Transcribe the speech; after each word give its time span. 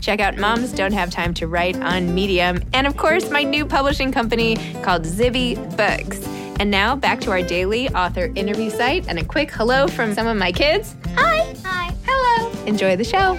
Check 0.00 0.20
out 0.20 0.36
Moms 0.38 0.72
Don't 0.72 0.92
Have 0.92 1.10
Time 1.10 1.34
to 1.34 1.46
Write 1.46 1.76
on 1.80 2.14
Medium. 2.14 2.62
And 2.72 2.86
of 2.86 2.96
course, 2.96 3.30
my 3.30 3.42
new 3.42 3.66
publishing 3.66 4.12
company 4.12 4.56
called 4.82 5.02
Zibby 5.02 5.56
Books. 5.76 6.26
And 6.60 6.70
now 6.70 6.96
back 6.96 7.20
to 7.22 7.30
our 7.30 7.42
daily 7.42 7.88
author 7.90 8.32
interview 8.34 8.70
site 8.70 9.06
and 9.08 9.18
a 9.18 9.24
quick 9.24 9.50
hello 9.50 9.86
from 9.86 10.14
some 10.14 10.26
of 10.26 10.36
my 10.36 10.52
kids. 10.52 10.96
Hi. 11.14 11.54
Hi. 11.64 11.94
Hello. 12.04 12.64
Enjoy 12.64 12.96
the 12.96 13.04
show. 13.04 13.38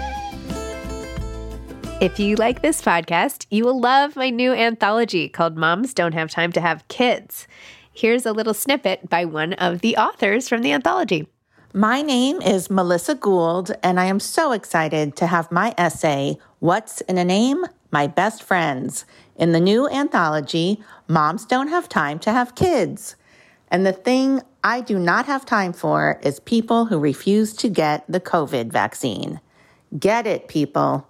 If 2.02 2.18
you 2.18 2.38
like 2.38 2.62
this 2.62 2.82
podcast, 2.82 3.46
you 3.50 3.66
will 3.66 3.80
love 3.80 4.16
my 4.16 4.30
new 4.30 4.54
anthology 4.54 5.28
called 5.28 5.58
Moms 5.58 5.94
Don't 5.94 6.14
Have 6.14 6.30
Time 6.30 6.54
to 6.54 6.62
Have 6.62 6.88
Kids. 6.88 7.46
Here's 7.92 8.26
a 8.26 8.32
little 8.32 8.54
snippet 8.54 9.10
by 9.10 9.26
one 9.26 9.52
of 9.54 9.82
the 9.82 9.98
authors 9.98 10.48
from 10.48 10.62
the 10.62 10.72
anthology. 10.72 11.28
My 11.74 12.02
name 12.02 12.42
is 12.42 12.72
Melissa 12.72 13.14
Gould, 13.14 13.72
and 13.84 14.00
I 14.00 14.06
am 14.06 14.20
so 14.20 14.54
excited 14.54 15.16
to 15.18 15.28
have 15.28 15.52
my 15.52 15.76
essay, 15.78 16.40
What's 16.58 17.02
in 17.02 17.20
a 17.20 17.24
Name? 17.24 17.64
My 17.92 18.08
Best 18.08 18.42
Friends, 18.42 19.06
in 19.36 19.52
the 19.52 19.60
new 19.60 19.88
anthology, 19.88 20.82
Moms 21.08 21.46
Don't 21.46 21.68
Have 21.68 21.88
Time 21.88 22.18
to 22.20 22.32
Have 22.32 22.56
Kids. 22.56 23.16
And 23.70 23.86
the 23.86 23.94
thing 23.94 24.42
I 24.64 24.82
do 24.82 24.98
not 24.98 25.28
have 25.28 25.46
time 25.46 25.72
for 25.72 26.20
is 26.24 26.40
people 26.40 26.86
who 26.86 26.98
refuse 26.98 27.54
to 27.58 27.70
get 27.70 28.04
the 28.10 28.20
COVID 28.20 28.72
vaccine. 28.72 29.40
Get 30.00 30.26
it, 30.26 30.48
people. 30.48 31.08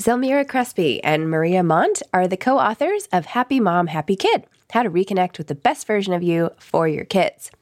Zelmira 0.00 0.46
Crespi 0.46 1.00
and 1.04 1.30
Maria 1.30 1.62
Montt 1.62 2.02
are 2.12 2.26
the 2.26 2.36
co 2.36 2.58
authors 2.58 3.06
of 3.12 3.26
Happy 3.26 3.60
Mom, 3.60 3.86
Happy 3.86 4.16
Kid 4.16 4.44
How 4.72 4.82
to 4.82 4.90
Reconnect 4.90 5.38
with 5.38 5.46
the 5.46 5.54
Best 5.54 5.86
Version 5.86 6.12
of 6.12 6.22
You 6.24 6.50
for 6.58 6.88
Your 6.88 7.04
Kids. 7.04 7.52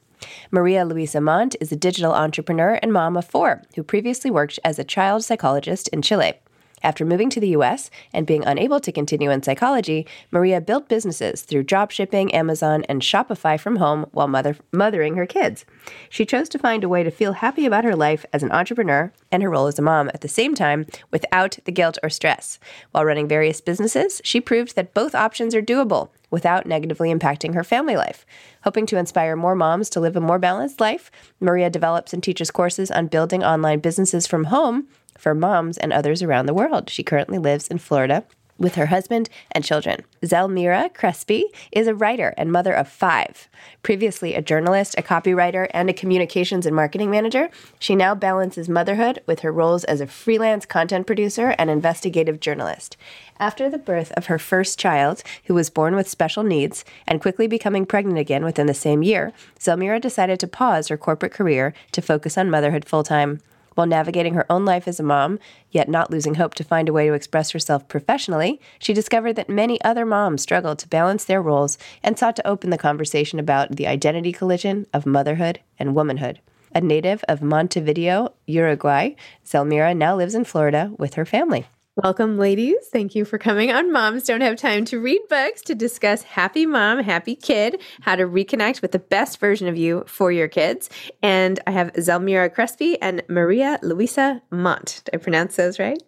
Maria 0.51 0.85
Luisa 0.85 1.21
Montt 1.21 1.57
is 1.61 1.73
a 1.73 1.77
digital 1.77 2.13
entrepreneur 2.13 2.79
and 2.83 2.93
mom 2.93 3.17
of 3.17 3.25
four 3.25 3.63
who 3.77 3.83
previously 3.83 4.31
worked 4.31 4.59
as 4.65 4.79
a 4.79 4.85
child 4.85 5.25
psychologist 5.25 5.89
in 5.89 6.03
Chile. 6.03 6.35
After 6.83 7.05
moving 7.05 7.31
to 7.31 7.41
the 7.41 7.51
US 7.51 7.91
and 8.13 8.27
being 8.27 8.45
unable 8.45 8.81
to 8.81 8.93
continue 8.93 9.31
in 9.31 9.43
psychology, 9.43 10.07
Maria 10.31 10.61
built 10.61 10.89
businesses 10.89 11.43
through 11.43 11.65
dropshipping, 11.65 12.33
Amazon, 12.35 12.85
and 12.89 13.03
Shopify 13.03 13.59
from 13.59 13.77
home 13.77 14.07
while 14.13 14.29
mother- 14.29 14.57
mothering 14.73 15.17
her 15.17 15.27
kids. 15.27 15.65
She 16.09 16.25
chose 16.25 16.49
to 16.51 16.59
find 16.59 16.85
a 16.85 16.89
way 16.89 17.03
to 17.03 17.11
feel 17.11 17.35
happy 17.35 17.67
about 17.67 17.85
her 17.85 17.97
life 17.97 18.25
as 18.33 18.43
an 18.43 18.53
entrepreneur 18.53 19.13
and 19.31 19.43
her 19.43 19.51
role 19.51 19.67
as 19.67 19.79
a 19.79 19.83
mom 19.83 20.09
at 20.09 20.21
the 20.21 20.29
same 20.29 20.55
time 20.55 20.87
without 21.11 21.59
the 21.65 21.73
guilt 21.73 21.99
or 22.03 22.11
stress. 22.11 22.59
While 22.93 23.05
running 23.05 23.29
various 23.29 23.61
businesses, 23.61 24.21
she 24.25 24.41
proved 24.41 24.77
that 24.77 24.95
both 24.95 25.15
options 25.15 25.55
are 25.55 25.63
doable 25.63 26.11
without 26.31 26.67
negatively 26.67 27.13
impacting 27.13 27.55
her 27.55 27.65
family 27.65 27.97
life. 27.97 28.27
Hoping 28.65 28.87
to 28.87 28.99
inspire 28.99 29.37
more 29.37 29.55
moms 29.55 29.89
to 29.91 30.01
live 30.01 30.17
a 30.17 30.21
more 30.21 30.39
balanced 30.39 30.81
life, 30.81 31.11
Maria 31.41 31.71
develops 31.71 32.13
and 32.13 32.23
teaches 32.23 32.51
courses 32.51 32.91
on 32.91 33.07
building 33.07 33.43
online 33.43 33.81
businesses 33.81 34.27
from 34.27 34.45
home 34.45 34.89
for 35.19 35.35
moms 35.35 35.77
and 35.77 35.93
others 35.93 36.23
around 36.23 36.47
the 36.47 36.55
world. 36.55 36.89
She 36.89 37.03
currently 37.03 37.37
lives 37.37 37.69
in 37.69 37.77
Florida 37.77 38.25
with 38.59 38.75
her 38.75 38.87
husband 38.87 39.29
and 39.53 39.65
children. 39.65 40.05
Zelmira 40.23 40.93
Crespi 40.93 41.45
is 41.71 41.87
a 41.87 41.95
writer 41.95 42.35
and 42.37 42.51
mother 42.51 42.73
of 42.73 42.89
five. 42.89 43.49
Previously 43.83 44.35
a 44.35 44.43
journalist, 44.43 44.97
a 44.99 45.03
copywriter, 45.03 45.69
and 45.71 45.89
a 45.89 45.93
communications 45.93 46.67
and 46.67 46.75
marketing 46.75 47.11
manager, 47.11 47.49
she 47.79 47.95
now 47.95 48.15
balances 48.15 48.69
motherhood 48.69 49.23
with 49.27 49.41
her 49.41 49.53
roles 49.53 49.85
as 49.85 50.01
a 50.01 50.07
freelance 50.07 50.67
content 50.67 51.07
producer 51.07 51.55
and 51.57 51.71
investigative 51.71 52.41
journalist. 52.41 52.97
After 53.39 53.71
the 53.71 53.79
birth 53.79 54.11
of 54.13 54.27
her 54.27 54.39
first 54.39 54.79
child, 54.79 55.23
who 55.45 55.55
was 55.55 55.71
born 55.71 55.95
with 55.95 56.09
special 56.09 56.43
needs, 56.43 56.85
and 57.07 57.23
quickly 57.23 57.47
becoming 57.47 57.87
pregnant 57.87 58.19
again 58.19 58.45
within 58.45 58.67
the 58.67 58.75
same 58.75 59.05
year, 59.05 59.33
Zelmira 59.61 60.01
decided 60.01 60.41
to 60.41 60.49
pause 60.49 60.89
her 60.89 60.97
corporate 60.97 61.33
career 61.33 61.73
to 61.93 62.03
focus 62.03 62.37
on 62.37 62.51
motherhood 62.51 62.85
full 62.85 63.05
time. 63.05 63.41
While 63.79 63.87
navigating 63.87 64.35
her 64.35 64.51
own 64.51 64.65
life 64.65 64.89
as 64.89 64.99
a 64.99 65.05
mom, 65.05 65.39
yet 65.71 65.89
not 65.89 66.11
losing 66.11 66.35
hope 66.35 66.55
to 66.55 66.65
find 66.65 66.89
a 66.89 66.93
way 66.93 67.07
to 67.07 67.13
express 67.13 67.53
herself 67.53 67.87
professionally, 67.87 68.61
she 68.81 68.93
discovered 68.93 69.35
that 69.35 69.49
many 69.49 69.81
other 69.83 70.05
moms 70.05 70.43
struggled 70.43 70.81
to 70.81 70.89
balance 70.89 71.25
their 71.25 71.41
roles 71.41 71.79
and 72.03 72.19
sought 72.19 72.35
to 72.35 72.47
open 72.49 72.71
the 72.71 72.77
conversation 72.77 73.39
about 73.39 73.77
the 73.77 73.87
identity 73.87 74.33
collision 74.33 74.89
of 74.93 75.07
motherhood 75.07 75.61
and 75.79 75.95
womanhood. 75.95 76.41
A 76.75 76.81
native 76.81 77.23
of 77.29 77.41
Montevideo, 77.41 78.33
Uruguay, 78.47 79.11
Zelmira 79.47 79.97
now 79.97 80.17
lives 80.17 80.35
in 80.35 80.43
Florida 80.43 80.91
with 80.99 81.15
her 81.15 81.25
family. 81.25 81.65
Welcome, 82.05 82.39
ladies. 82.39 82.77
Thank 82.93 83.17
you 83.17 83.25
for 83.25 83.39
coming 83.39 83.73
on 83.73 83.91
Moms 83.91 84.23
Don't 84.23 84.41
Have 84.41 84.55
Time 84.55 84.85
to 84.85 85.01
Read 85.01 85.21
Books 85.29 85.63
to 85.63 85.75
discuss 85.75 86.23
Happy 86.23 86.65
Mom, 86.65 87.01
Happy 87.03 87.35
Kid, 87.35 87.83
how 88.03 88.15
to 88.15 88.23
reconnect 88.23 88.83
with 88.83 88.93
the 88.93 89.01
best 89.01 89.41
version 89.41 89.67
of 89.67 89.77
you 89.77 90.05
for 90.07 90.31
your 90.31 90.47
kids. 90.47 90.89
And 91.25 91.59
I 91.67 91.73
have 91.73 91.93
Zelmira 91.95 92.55
Crespi 92.55 93.03
and 93.03 93.25
Maria 93.29 93.81
Luisa 93.83 94.41
Montt. 94.53 95.03
Did 95.07 95.17
I 95.17 95.19
pronounce 95.19 95.57
those 95.57 95.81
right? 95.81 96.01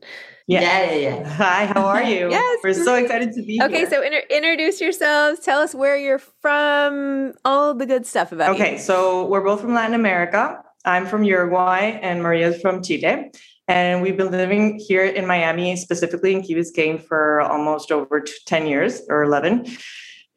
Yeah. 0.47 0.61
yeah, 0.61 0.93
yeah, 0.93 0.95
yeah. 0.95 1.29
Hi, 1.29 1.67
how 1.67 1.85
are 1.87 2.05
you? 2.05 2.31
yes. 2.31 2.61
We're 2.63 2.73
so 2.73 2.95
excited 2.95 3.33
to 3.33 3.43
be 3.43 3.61
okay, 3.61 3.79
here. 3.79 3.87
Okay, 3.87 3.91
so 3.91 4.01
inter- 4.01 4.27
introduce 4.31 4.81
yourselves. 4.81 5.41
Tell 5.41 5.59
us 5.59 5.75
where 5.75 5.97
you're 5.97 6.21
from, 6.21 7.33
all 7.45 7.75
the 7.75 7.87
good 7.87 8.07
stuff 8.07 8.31
about 8.31 8.55
okay, 8.55 8.59
you. 8.59 8.75
Okay, 8.75 8.79
so 8.79 9.27
we're 9.27 9.43
both 9.43 9.61
from 9.61 9.75
Latin 9.75 9.95
America. 9.95 10.63
I'm 10.85 11.05
from 11.07 11.25
Uruguay 11.25 11.99
and 12.01 12.23
Maria's 12.23 12.61
from 12.61 12.81
Chile. 12.81 13.33
And 13.71 14.03
we've 14.03 14.17
been 14.17 14.33
living 14.33 14.81
here 14.81 15.05
in 15.05 15.29
Miami, 15.29 15.77
specifically 15.77 16.35
in 16.35 16.43
Key 16.43 16.57
Biscayne, 16.57 17.01
for 17.01 17.41
almost 17.43 17.93
over 17.93 18.21
10 18.21 18.67
years 18.67 19.03
or 19.09 19.23
11. 19.23 19.65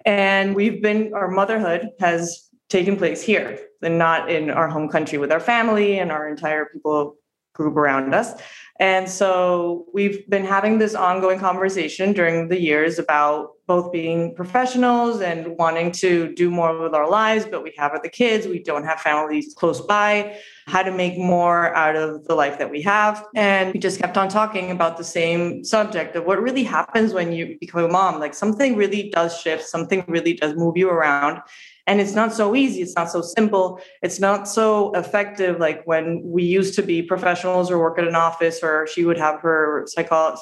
And 0.06 0.54
we've 0.54 0.84
been, 0.84 1.16
our 1.16 1.28
motherhood 1.28 1.90
has 2.00 2.48
taken 2.70 2.96
place 2.96 3.24
here 3.24 3.58
and 3.82 3.98
not 3.98 4.30
in 4.30 4.52
our 4.52 4.68
home 4.68 4.88
country 4.88 5.18
with 5.18 5.32
our 5.32 5.40
family 5.40 5.98
and 5.98 6.12
our 6.12 6.30
entire 6.30 6.66
people 6.66 7.16
group 7.56 7.76
around 7.76 8.14
us. 8.14 8.40
And 8.84 9.10
so 9.10 9.86
we've 9.94 10.30
been 10.30 10.44
having 10.44 10.78
this 10.78 10.94
ongoing 10.94 11.40
conversation 11.40 12.12
during 12.12 12.50
the 12.50 12.60
years 12.60 13.00
about 13.00 13.52
both 13.66 13.94
being 13.94 14.36
professionals 14.36 15.22
and 15.22 15.58
wanting 15.58 15.94
to 16.04 16.34
do 16.36 16.52
more 16.52 16.78
with 16.78 16.94
our 16.94 17.10
lives, 17.10 17.46
but 17.50 17.64
we 17.64 17.74
have 17.78 17.94
other 17.94 18.10
kids, 18.10 18.46
we 18.46 18.62
don't 18.62 18.84
have 18.84 19.00
families 19.00 19.54
close 19.58 19.80
by, 19.80 20.38
how 20.68 20.84
to 20.84 20.92
make 20.92 21.18
more 21.18 21.74
out 21.74 21.96
of 21.96 22.26
the 22.26 22.36
life 22.36 22.58
that 22.58 22.70
we 22.70 22.82
have. 22.82 23.26
And 23.36 23.74
we 23.74 23.80
just 23.80 24.02
kept 24.02 24.18
on 24.18 24.28
talking 24.28 24.70
about 24.70 24.98
the 24.98 25.06
same 25.06 25.64
subject 25.64 26.18
of 26.18 26.26
what 26.26 26.42
really 26.42 26.66
happens 26.66 27.14
when 27.14 27.32
you 27.32 27.56
become 27.62 27.86
a 27.86 27.88
mom. 27.88 28.20
Like 28.20 28.34
something 28.34 28.76
really 28.76 29.10
does 29.12 29.40
shift, 29.40 29.64
something 29.64 30.04
really 30.10 30.34
does 30.34 30.56
move 30.56 30.76
you 30.76 30.90
around. 30.90 31.40
And 31.86 32.00
it's 32.00 32.14
not 32.14 32.34
so 32.34 32.56
easy. 32.56 32.82
It's 32.82 32.96
not 32.96 33.12
so 33.12 33.22
simple. 33.22 33.80
It's 34.02 34.20
not 34.20 34.48
so 34.48 34.94
effective 34.94 35.60
like 35.60 35.84
when 35.86 36.22
we 36.24 36.44
used 36.44 36.76
to 36.76 36.82
be 36.82 37.02
professionals 37.02 37.70
or 37.70 37.78
work 37.78 38.00
at 38.00 38.08
an 38.08 38.16
office 38.16 38.62
or 38.64 38.88
she 38.88 39.04
would 39.04 39.18
have 39.18 39.42
her 39.42 39.86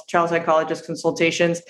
child 0.07 0.29
psychologist 0.29 0.85
consultations. 0.85 1.61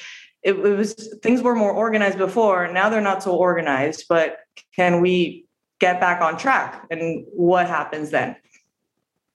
It, 0.44 0.54
it 0.54 0.78
was 0.78 0.94
things 1.24 1.42
were 1.42 1.56
more 1.56 1.72
organized 1.72 2.18
before. 2.18 2.72
Now 2.72 2.90
they're 2.90 3.00
not 3.00 3.24
so 3.24 3.36
organized, 3.36 4.06
but 4.10 4.40
can 4.76 5.00
we 5.00 5.46
get 5.80 6.00
back 6.00 6.22
on 6.22 6.38
track? 6.38 6.86
And 6.92 7.26
what 7.32 7.68
happens 7.68 8.10
then? 8.10 8.36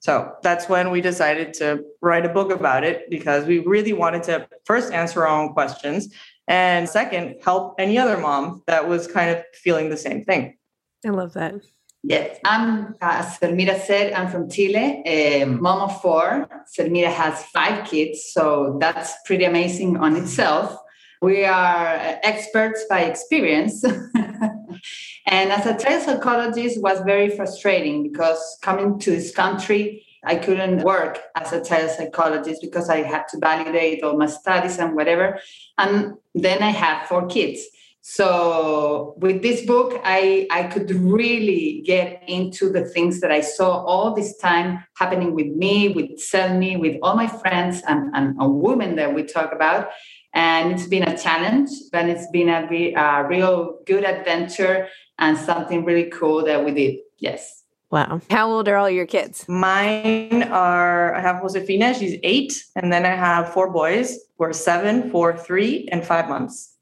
So 0.01 0.35
that's 0.43 0.69
when 0.69 0.91
we 0.91 1.01
decided 1.01 1.55
to 1.55 1.83
write 2.03 2.27
a 2.27 2.29
book 2.29 2.53
about 2.53 2.85
it 2.85 3.09
because 3.11 3.47
we 3.47 3.61
really 3.61 3.93
wanted 3.93 4.23
to 4.25 4.47
first 4.65 4.93
answer 4.93 5.27
our 5.27 5.43
own 5.43 5.53
questions 5.53 6.15
and 6.49 6.89
second, 6.89 7.37
help 7.43 7.75
any 7.79 7.99
other 7.99 8.19
mom 8.19 8.63
that 8.67 8.89
was 8.89 9.07
kind 9.07 9.31
of 9.31 9.45
feeling 9.55 9.91
the 9.91 9.97
same 9.97 10.25
thing. 10.25 10.57
I 11.05 11.11
love 11.11 11.33
that. 11.35 11.55
Yes, 12.03 12.39
I'm, 12.45 12.95
as 13.01 13.39
Zelmira 13.39 13.81
said, 13.81 14.13
I'm 14.13 14.29
from 14.29 14.49
Chile, 14.49 15.03
a 15.05 15.45
mom 15.45 15.81
of 15.81 16.01
four. 16.01 16.49
Zelmira 16.79 17.13
has 17.13 17.43
five 17.47 17.85
kids, 17.89 18.31
so 18.33 18.79
that's 18.81 19.15
pretty 19.25 19.45
amazing 19.45 19.97
on 19.97 20.15
itself. 20.15 20.79
We 21.21 21.45
are 21.45 21.97
uh, 21.97 22.17
experts 22.23 22.85
by 22.89 23.01
experience. 23.01 23.83
and 25.27 25.51
as 25.51 25.67
a 25.67 25.77
child 25.77 26.05
psychologist 26.05 26.81
was 26.81 27.01
very 27.01 27.31
frustrating 27.31 28.05
because 28.05 28.59
coming 28.63 29.01
to 29.01 29.11
this 29.11 29.35
country, 29.35 30.07
I 30.27 30.37
couldn't 30.37 30.83
work 30.83 31.21
as 31.37 31.53
a 31.53 31.65
child 31.65 31.91
psychologist 31.93 32.61
because 32.61 32.91
I 32.91 33.03
had 33.03 33.29
to 33.29 33.39
validate 33.39 34.03
all 34.03 34.17
my 34.17 34.27
studies 34.27 34.79
and 34.79 34.97
whatever. 34.97 35.39
And 35.79 36.15
then 36.35 36.63
I 36.63 36.71
had 36.71 37.07
four 37.07 37.27
kids. 37.27 37.61
So 38.09 39.15
with 39.19 39.43
this 39.43 39.67
book, 39.67 40.01
I, 40.05 40.47
I 40.51 40.65
could 40.65 40.91
really 40.91 41.83
get 41.85 42.23
into 42.29 42.71
the 42.71 42.85
things 42.85 43.21
that 43.21 43.33
I 43.33 43.41
saw 43.41 43.85
all 43.85 44.15
this 44.15 44.37
time 44.39 44.85
happening 44.97 45.35
with 45.35 45.49
me, 45.49 45.89
with 45.89 46.11
Zelmi, 46.19 46.79
with 46.79 46.99
all 47.03 47.17
my 47.17 47.27
friends 47.27 47.83
and, 47.89 48.15
and 48.15 48.37
a 48.41 48.49
woman 48.49 48.95
that 48.97 49.15
we 49.15 49.25
talk 49.25 49.53
about. 49.53 49.89
And 50.35 50.73
it's 50.73 50.87
been 50.87 51.03
a 51.03 51.19
challenge, 51.19 51.71
but 51.91 52.09
it's 52.09 52.31
been 52.31 52.49
a, 52.49 52.95
a 52.95 53.27
real 53.27 53.79
good 53.87 54.05
adventure 54.05 54.89
and 55.19 55.37
something 55.37 55.85
really 55.85 56.11
cool 56.11 56.45
that 56.45 56.65
we 56.65 56.73
did. 56.73 56.99
Yes. 57.19 57.65
Wow. 57.91 58.21
How 58.31 58.51
old 58.51 58.69
are 58.69 58.77
all 58.77 58.91
your 58.91 59.07
kids? 59.07 59.49
Mine 59.49 60.43
are, 60.45 61.15
I 61.15 61.21
have 61.21 61.41
Josefina, 61.41 61.95
she's 61.95 62.19
eight. 62.23 62.65
And 62.75 62.93
then 62.93 63.07
I 63.07 63.15
have 63.15 63.53
four 63.53 63.71
boys 63.71 64.19
who 64.37 64.45
are 64.45 64.53
seven, 64.53 65.11
four, 65.11 65.37
three, 65.37 65.89
and 65.93 66.05
five 66.05 66.29
months. 66.29 66.75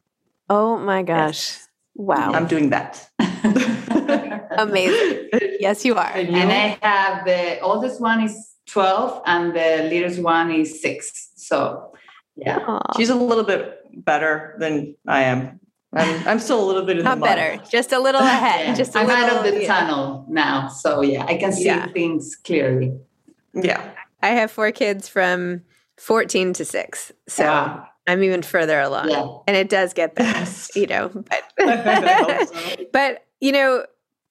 Oh 0.49 0.79
my 0.79 1.03
gosh. 1.03 1.53
Yes. 1.53 1.69
Wow. 1.95 2.33
I'm 2.33 2.47
doing 2.47 2.71
that. 2.71 3.09
Amazing. 4.59 5.29
Yes, 5.61 5.85
you 5.85 5.95
are. 5.95 6.11
And, 6.15 6.29
you? 6.29 6.37
and, 6.37 6.51
I 6.51 6.79
have 6.87 7.25
the 7.25 7.61
oldest 7.61 8.01
one 8.01 8.23
is 8.23 8.55
12 8.67 9.23
and 9.27 9.55
the 9.55 9.89
littlest 9.91 10.23
one 10.23 10.51
is 10.51 10.81
six. 10.81 11.33
So, 11.37 11.93
yeah. 12.37 12.61
Aww. 12.61 12.97
She's 12.97 13.11
a 13.11 13.15
little 13.15 13.45
bit 13.45 13.79
better 14.05 14.57
than 14.59 14.97
I 15.07 15.23
am. 15.23 15.61
I'm, 15.97 16.29
I'm 16.29 16.39
still 16.39 16.63
a 16.63 16.67
little 16.67 16.85
bit 16.85 16.99
in 16.99 17.05
Not 17.05 17.17
the 17.17 17.21
mud. 17.21 17.37
better, 17.37 17.63
just 17.71 17.93
a 17.93 17.99
little 17.99 18.21
ahead. 18.21 18.69
yeah. 18.69 18.75
Just 18.75 18.95
a 18.95 19.01
I'm 19.01 19.07
little, 19.07 19.25
out 19.25 19.47
of 19.47 19.53
the 19.53 19.63
yeah. 19.63 19.67
tunnel 19.67 20.25
now, 20.29 20.69
so 20.69 21.03
yeah, 21.03 21.25
I 21.25 21.37
can 21.37 21.53
see 21.53 21.67
yeah. 21.67 21.87
things 21.89 22.37
clearly. 22.37 22.99
Yeah, 23.55 23.93
I 24.23 24.29
have 24.29 24.51
four 24.51 24.73
kids 24.73 25.09
from 25.09 25.63
14 25.99 26.53
to 26.55 26.65
six, 26.65 27.13
so 27.29 27.45
wow. 27.45 27.87
I'm 28.07 28.23
even 28.23 28.43
further 28.43 28.81
along, 28.81 29.11
yeah. 29.11 29.27
and 29.47 29.57
it 29.57 29.69
does 29.69 29.95
get 29.95 30.15
better, 30.15 30.39
yes. 30.39 30.71
you 30.77 30.87
know. 30.87 31.11
But 31.59 32.89
but 32.93 33.27
you 33.41 33.53
know, 33.53 33.87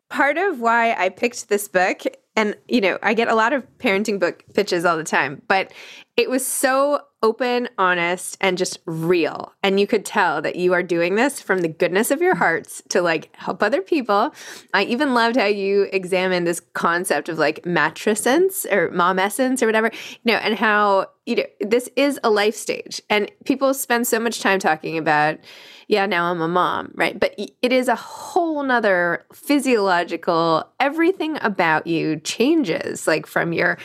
part 0.09 0.37
of 0.37 0.59
why 0.59 0.93
I 0.93 1.09
picked 1.09 1.49
this 1.49 1.67
book 1.67 2.03
and 2.35 2.55
you 2.67 2.81
know 2.81 2.97
i 3.01 3.13
get 3.13 3.27
a 3.27 3.35
lot 3.35 3.53
of 3.53 3.63
parenting 3.77 4.19
book 4.19 4.43
pitches 4.53 4.85
all 4.85 4.97
the 4.97 5.03
time 5.03 5.41
but 5.47 5.71
it 6.17 6.29
was 6.29 6.45
so 6.45 6.99
open 7.23 7.69
honest 7.77 8.37
and 8.41 8.57
just 8.57 8.79
real. 8.85 9.53
And 9.63 9.79
you 9.79 9.87
could 9.87 10.05
tell 10.05 10.41
that 10.41 10.57
you 10.57 10.73
are 10.73 10.83
doing 10.83 11.15
this 11.15 11.41
from 11.41 11.61
the 11.61 11.67
goodness 11.69 12.11
of 12.11 12.21
your 12.21 12.35
hearts 12.35 12.83
to 12.89 13.01
like 13.01 13.35
help 13.35 13.63
other 13.63 13.81
people. 13.81 14.35
I 14.73 14.83
even 14.83 15.13
loved 15.13 15.37
how 15.37 15.45
you 15.45 15.87
examined 15.93 16.45
this 16.45 16.59
concept 16.59 17.29
of 17.29 17.39
like 17.39 17.63
matrescence 17.63 18.71
or 18.71 18.91
mom 18.91 19.17
essence 19.17 19.63
or 19.63 19.65
whatever 19.65 19.89
you 20.23 20.33
know 20.33 20.37
and 20.37 20.55
how 20.55 21.07
you 21.25 21.37
know 21.37 21.45
this 21.61 21.89
is 21.95 22.19
a 22.23 22.29
life 22.29 22.55
stage. 22.55 23.01
And 23.09 23.31
people 23.45 23.73
spend 23.73 24.05
so 24.05 24.19
much 24.19 24.41
time 24.41 24.59
talking 24.59 24.97
about 24.97 25.39
yeah, 25.87 26.05
now 26.05 26.31
I'm 26.31 26.41
a 26.41 26.47
mom, 26.47 26.91
right? 26.95 27.19
But 27.19 27.35
it 27.37 27.71
is 27.71 27.87
a 27.87 27.95
whole 27.95 28.63
nother 28.63 29.25
physiological, 29.33 30.67
everything 30.79 31.37
about 31.41 31.87
you 31.87 32.19
changes, 32.21 33.05
like 33.07 33.25
from 33.25 33.53
your 33.53 33.77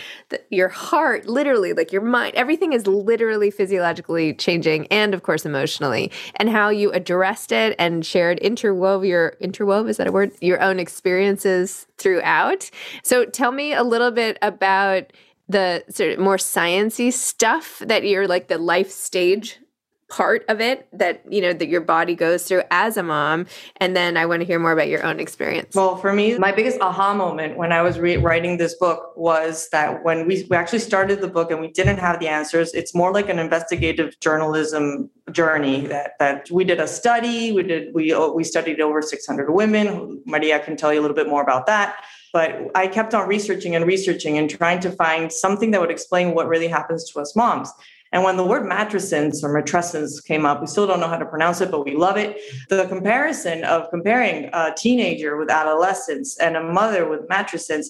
your 0.50 0.68
heart, 0.68 1.26
literally, 1.26 1.72
like 1.72 1.92
your 1.92 2.02
mind, 2.02 2.34
everything 2.34 2.72
is 2.72 2.86
literally 2.86 3.27
physiologically 3.50 4.34
changing, 4.34 4.86
and 4.88 5.14
of 5.14 5.22
course 5.22 5.44
emotionally, 5.44 6.10
and 6.36 6.48
how 6.48 6.68
you 6.68 6.90
addressed 6.92 7.52
it 7.52 7.74
and 7.78 8.04
shared 8.04 8.40
interwove 8.40 9.06
your 9.06 9.36
interwove 9.42 9.88
is 9.88 9.98
that 9.98 10.06
a 10.06 10.12
word? 10.12 10.32
Your 10.40 10.60
own 10.60 10.78
experiences 10.78 11.86
throughout. 11.98 12.70
So 13.02 13.24
tell 13.24 13.52
me 13.52 13.72
a 13.72 13.82
little 13.82 14.10
bit 14.10 14.38
about 14.42 15.12
the 15.48 15.84
sort 15.88 16.12
of 16.12 16.18
more 16.18 16.36
sciency 16.36 17.12
stuff 17.12 17.82
that 17.86 18.04
you're 18.04 18.28
like 18.28 18.48
the 18.48 18.58
life 18.58 18.90
stage 18.90 19.58
part 20.08 20.44
of 20.48 20.60
it 20.60 20.88
that 20.92 21.22
you 21.30 21.40
know 21.40 21.52
that 21.52 21.68
your 21.68 21.82
body 21.82 22.14
goes 22.14 22.44
through 22.44 22.62
as 22.70 22.96
a 22.96 23.02
mom 23.02 23.46
and 23.76 23.94
then 23.94 24.16
i 24.16 24.24
want 24.24 24.40
to 24.40 24.46
hear 24.46 24.58
more 24.58 24.72
about 24.72 24.88
your 24.88 25.04
own 25.04 25.20
experience 25.20 25.74
well 25.74 25.96
for 25.96 26.14
me 26.14 26.36
my 26.38 26.50
biggest 26.50 26.80
aha 26.80 27.12
moment 27.12 27.58
when 27.58 27.72
i 27.72 27.82
was 27.82 27.98
re- 27.98 28.16
writing 28.16 28.56
this 28.56 28.74
book 28.74 29.12
was 29.16 29.68
that 29.68 30.02
when 30.04 30.26
we, 30.26 30.46
we 30.48 30.56
actually 30.56 30.78
started 30.78 31.20
the 31.20 31.28
book 31.28 31.50
and 31.50 31.60
we 31.60 31.68
didn't 31.72 31.98
have 31.98 32.18
the 32.20 32.28
answers 32.28 32.72
it's 32.72 32.94
more 32.94 33.12
like 33.12 33.28
an 33.28 33.38
investigative 33.38 34.18
journalism 34.20 35.10
journey 35.30 35.86
that 35.86 36.12
that 36.18 36.50
we 36.50 36.64
did 36.64 36.80
a 36.80 36.88
study 36.88 37.52
we 37.52 37.62
did 37.62 37.92
we 37.94 38.10
uh, 38.10 38.28
we 38.28 38.42
studied 38.42 38.80
over 38.80 39.02
600 39.02 39.50
women 39.50 40.22
maria 40.24 40.58
can 40.58 40.74
tell 40.74 40.92
you 40.92 41.00
a 41.00 41.02
little 41.02 41.16
bit 41.16 41.28
more 41.28 41.42
about 41.42 41.66
that 41.66 42.02
but 42.32 42.70
I 42.74 42.86
kept 42.86 43.14
on 43.14 43.26
researching 43.28 43.74
and 43.74 43.86
researching 43.86 44.36
and 44.38 44.50
trying 44.50 44.80
to 44.80 44.90
find 44.90 45.32
something 45.32 45.70
that 45.70 45.80
would 45.80 45.90
explain 45.90 46.34
what 46.34 46.46
really 46.46 46.68
happens 46.68 47.10
to 47.10 47.20
us 47.20 47.34
moms. 47.34 47.70
And 48.12 48.22
when 48.22 48.36
the 48.36 48.44
word 48.44 48.62
matrescence 48.62 49.42
or 49.42 49.50
matrescence 49.50 50.24
came 50.24 50.46
up, 50.46 50.60
we 50.60 50.66
still 50.66 50.86
don't 50.86 51.00
know 51.00 51.08
how 51.08 51.18
to 51.18 51.26
pronounce 51.26 51.60
it, 51.60 51.70
but 51.70 51.84
we 51.84 51.94
love 51.94 52.16
it. 52.16 52.38
The 52.68 52.86
comparison 52.86 53.64
of 53.64 53.90
comparing 53.90 54.50
a 54.52 54.72
teenager 54.76 55.36
with 55.36 55.50
adolescence 55.50 56.38
and 56.38 56.56
a 56.56 56.62
mother 56.62 57.08
with 57.08 57.28
matrescence 57.28 57.88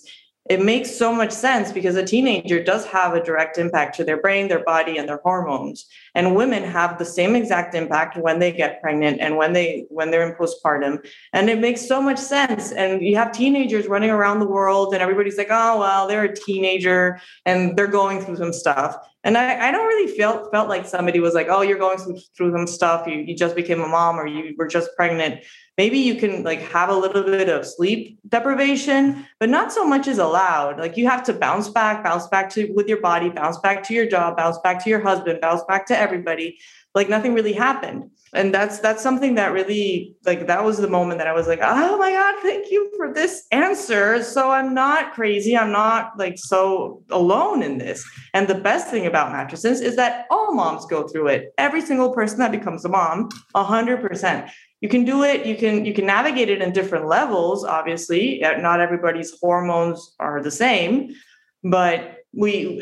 it 0.49 0.65
makes 0.65 0.91
so 0.91 1.13
much 1.13 1.31
sense 1.31 1.73
because 1.73 1.95
a 1.97 2.05
teenager 2.05 2.63
does 2.63 2.87
have 2.87 3.13
a 3.13 3.23
direct 3.23 3.59
impact 3.59 3.97
to 3.97 4.05
their 4.05 4.21
brain, 4.21 4.49
their 4.49 4.65
body, 4.65 4.97
and 4.97 5.07
their 5.07 5.21
hormones. 5.23 5.87
And 6.15 6.37
women 6.37 6.63
have 6.63 6.99
the 6.99 7.05
same 7.05 7.37
exact 7.37 7.75
impact 7.75 8.17
when 8.17 8.39
they 8.39 8.53
get 8.53 8.81
pregnant 8.81 9.21
and 9.21 9.37
when 9.37 9.53
they 9.53 9.87
when 9.89 10.11
they're 10.11 10.27
in 10.27 10.35
postpartum. 10.35 11.07
And 11.33 11.49
it 11.51 11.59
makes 11.59 11.87
so 11.87 12.01
much 12.01 12.19
sense. 12.19 12.73
And 12.73 13.03
you 13.03 13.17
have 13.17 13.33
teenagers 13.33 13.87
running 13.87 14.11
around 14.11 14.41
the 14.41 14.49
world, 14.49 14.95
and 14.95 15.03
everybody's 15.03 15.39
like, 15.39 15.49
"Oh 15.51 15.79
well, 15.79 16.09
they're 16.09 16.25
a 16.25 16.35
teenager 16.35 17.21
and 17.47 17.77
they're 17.77 17.87
going 17.87 18.21
through 18.21 18.37
some 18.37 18.53
stuff." 18.53 18.97
And 19.25 19.37
I, 19.37 19.69
I 19.69 19.73
don't 19.73 19.87
really 19.87 20.11
feel 20.17 20.49
felt 20.51 20.69
like 20.69 20.87
somebody 20.87 21.19
was 21.19 21.35
like, 21.35 21.49
oh, 21.51 21.63
you're 21.63 21.79
going 21.79 21.99
through 22.37 22.53
some 22.53 22.67
stuff. 22.67 23.07
You, 23.07 23.19
you 23.19 23.37
just 23.37 23.57
became 23.57 23.81
a 23.81 23.89
mom 23.89 24.19
or 24.19 24.27
you 24.27 24.55
were 24.57 24.69
just 24.69 24.91
pregnant. 24.97 25.45
Maybe 25.77 25.99
you 25.99 26.15
can 26.15 26.45
like 26.45 26.61
have 26.61 26.89
a 26.89 26.95
little 26.95 27.25
bit 27.25 27.49
of 27.49 27.67
sleep 27.67 28.19
deprivation, 28.29 29.27
but 29.39 29.49
not 29.49 29.73
so 29.73 29.85
much 29.85 30.09
is 30.09 30.19
allowed. 30.19 30.79
Like 30.79 30.97
you 30.97 31.09
have 31.09 31.25
to 31.25 31.33
bounce 31.33 31.69
back, 31.69 32.03
bounce 32.03 32.27
back 32.29 32.49
to 32.51 32.73
with 32.75 32.89
your 32.89 33.01
body, 33.01 33.29
bounce 33.29 33.59
back 33.59 33.83
to 33.85 33.95
your 33.95 34.07
job, 34.07 34.37
bounce 34.37 34.59
back 34.59 34.83
to 34.85 34.91
your 34.91 35.01
husband, 35.01 35.41
bounce 35.41 35.63
back 35.65 35.87
to 35.87 35.99
everybody. 36.09 36.59
Like 36.95 37.09
nothing 37.09 37.35
really 37.35 37.53
happened. 37.53 38.11
And 38.35 38.53
that's 38.53 38.79
that's 38.81 39.03
something 39.03 39.37
that 39.37 39.53
really 39.53 40.15
like 40.27 40.47
that 40.47 40.63
was 40.65 40.77
the 40.77 40.89
moment 40.89 41.19
that 41.19 41.27
i 41.27 41.33
was 41.33 41.47
like 41.47 41.61
oh 41.63 41.97
my 41.97 42.13
god 42.13 42.35
thank 42.43 42.71
you 42.71 42.93
for 42.97 43.13
this 43.13 43.47
answer. 43.53 44.23
So 44.23 44.51
i'm 44.51 44.75
not 44.75 45.15
crazy. 45.15 45.57
I'm 45.57 45.73
not 45.73 46.19
like 46.19 46.39
so 46.39 47.03
alone 47.11 47.63
in 47.63 47.79
this. 47.79 48.05
And 48.35 48.47
the 48.47 48.55
best 48.55 48.89
thing 48.89 49.07
about 49.07 49.33
matrescence 49.33 49.81
is 49.81 49.97
that 49.97 50.27
all 50.31 50.53
moms 50.55 50.85
go 50.87 51.09
through 51.09 51.29
it. 51.29 51.55
Every 51.57 51.81
single 51.81 52.13
person 52.13 52.39
that 52.41 52.53
becomes 52.53 52.85
a 52.85 52.89
mom 52.89 53.31
100% 53.55 54.51
you 54.81 54.89
can 54.89 55.05
do 55.05 55.25
it. 55.25 55.45
You 55.45 55.57
can 55.57 55.85
you 55.85 55.95
can 55.95 56.07
navigate 56.07 56.51
it 56.51 56.61
in 56.61 56.73
different 56.73 57.07
levels 57.07 57.65
obviously. 57.65 58.45
Uh, 58.45 58.59
not 58.59 58.81
everybody's 58.81 59.39
hormones 59.41 60.15
are 60.21 60.43
the 60.43 60.51
same 60.51 61.15
but 61.65 62.19
we 62.35 62.79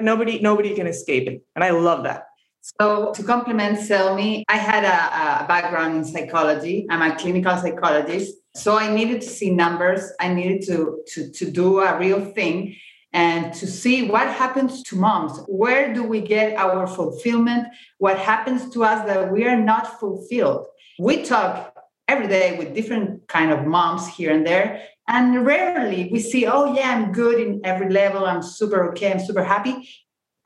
nobody 0.00 0.38
nobody 0.40 0.74
can 0.74 0.86
escape 0.86 1.26
it. 1.28 1.42
And 1.56 1.64
i 1.64 1.70
love 1.70 2.04
that 2.04 2.29
so, 2.60 3.12
to 3.12 3.22
complement 3.22 3.78
Zelmi, 3.78 4.42
I 4.48 4.56
had 4.56 4.84
a, 4.84 5.44
a, 5.44 5.48
background 5.48 5.96
in 5.96 6.04
psychology. 6.04 6.86
I'm 6.90 7.02
a 7.02 7.16
clinical 7.16 7.56
psychologist. 7.56 8.34
So, 8.54 8.76
I 8.76 8.94
needed 8.94 9.22
to 9.22 9.28
see 9.28 9.50
numbers. 9.50 10.02
I 10.20 10.32
needed 10.32 10.66
to, 10.66 11.02
to, 11.14 11.30
to 11.30 11.50
do 11.50 11.80
a 11.80 11.98
real 11.98 12.20
thing 12.20 12.76
and 13.12 13.52
to 13.54 13.66
see 13.66 14.08
what 14.08 14.28
happens 14.28 14.82
to 14.84 14.96
moms. 14.96 15.40
Where 15.48 15.92
do 15.94 16.04
we 16.04 16.20
get 16.20 16.56
our 16.56 16.86
fulfillment? 16.86 17.68
What 17.98 18.18
happens 18.18 18.70
to 18.74 18.84
us 18.84 19.06
that 19.06 19.32
we 19.32 19.46
are 19.46 19.60
not 19.60 19.98
fulfilled? 19.98 20.66
We 20.98 21.22
talk 21.22 21.74
every 22.08 22.28
day 22.28 22.58
with 22.58 22.74
different 22.74 23.26
kind 23.28 23.52
of 23.52 23.66
moms 23.66 24.06
here 24.08 24.32
and 24.32 24.46
there 24.46 24.82
and 25.06 25.46
rarely 25.46 26.08
we 26.10 26.18
see 26.18 26.44
oh 26.44 26.74
yeah 26.74 26.90
i'm 26.90 27.12
good 27.12 27.38
in 27.38 27.60
every 27.62 27.88
level 27.88 28.24
i'm 28.26 28.42
super 28.42 28.90
okay 28.90 29.12
i'm 29.12 29.20
super 29.20 29.44
happy 29.44 29.88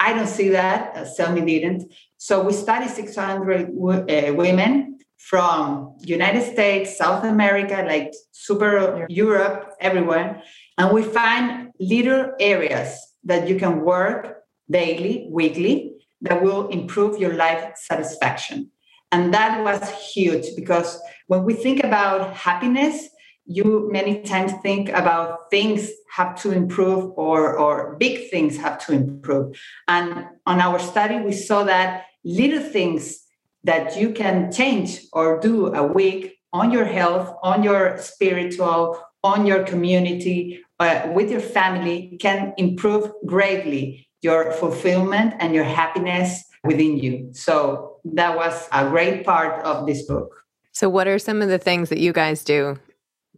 I 0.04 0.12
don't 0.12 0.26
see 0.26 0.50
that. 0.50 0.94
Uh, 0.94 1.00
Zelmi 1.14 1.46
didn't. 1.46 1.90
So 2.18 2.42
we 2.42 2.52
studied 2.52 2.90
600 2.90 3.75
w- 3.75 4.04
uh, 4.14 4.34
women 4.34 4.99
from 5.16 5.96
United 6.00 6.42
States, 6.52 6.99
South 6.99 7.25
America, 7.25 7.82
like 7.87 8.12
super 8.32 9.06
Europe, 9.08 9.70
everywhere, 9.80 10.42
and 10.76 10.92
we 10.92 11.02
find 11.02 11.70
little 11.80 12.32
areas 12.38 12.88
that 13.25 13.49
you 13.49 13.56
can 13.58 13.80
work 13.80 14.42
daily, 14.70 15.26
weekly, 15.30 15.94
that 16.20 16.42
will 16.42 16.68
improve 16.68 17.18
your 17.18 17.32
life 17.32 17.73
satisfaction. 17.76 18.70
And 19.11 19.32
that 19.32 19.64
was 19.64 19.80
huge 20.12 20.46
because 20.54 21.00
when 21.28 21.44
we 21.44 21.54
think 21.54 21.82
about 21.82 22.34
happiness, 22.37 23.08
you 23.46 23.88
many 23.92 24.22
times 24.22 24.52
think 24.62 24.88
about 24.88 25.50
things 25.50 25.90
have 26.10 26.40
to 26.42 26.52
improve 26.52 27.12
or, 27.16 27.58
or 27.58 27.96
big 27.96 28.30
things 28.30 28.56
have 28.56 28.84
to 28.86 28.92
improve. 28.92 29.56
And 29.88 30.26
on 30.46 30.60
our 30.60 30.78
study, 30.78 31.18
we 31.18 31.32
saw 31.32 31.64
that 31.64 32.06
little 32.24 32.62
things 32.62 33.20
that 33.64 33.96
you 33.96 34.12
can 34.12 34.52
change 34.52 35.00
or 35.12 35.40
do 35.40 35.74
a 35.74 35.82
week 35.86 36.38
on 36.52 36.70
your 36.70 36.84
health, 36.84 37.34
on 37.42 37.62
your 37.62 37.98
spiritual, 37.98 39.00
on 39.22 39.46
your 39.46 39.64
community, 39.64 40.64
uh, 40.80 41.08
with 41.12 41.30
your 41.30 41.40
family 41.40 42.16
can 42.20 42.52
improve 42.56 43.10
greatly 43.26 44.06
your 44.22 44.52
fulfillment 44.52 45.34
and 45.38 45.54
your 45.54 45.64
happiness 45.64 46.44
within 46.62 46.98
you. 46.98 47.28
So 47.32 47.98
that 48.04 48.36
was 48.36 48.68
a 48.72 48.88
great 48.88 49.24
part 49.24 49.62
of 49.64 49.86
this 49.86 50.06
book. 50.06 50.34
So, 50.72 50.88
what 50.88 51.06
are 51.06 51.18
some 51.18 51.40
of 51.40 51.48
the 51.48 51.58
things 51.58 51.88
that 51.90 51.98
you 51.98 52.12
guys 52.12 52.42
do 52.42 52.78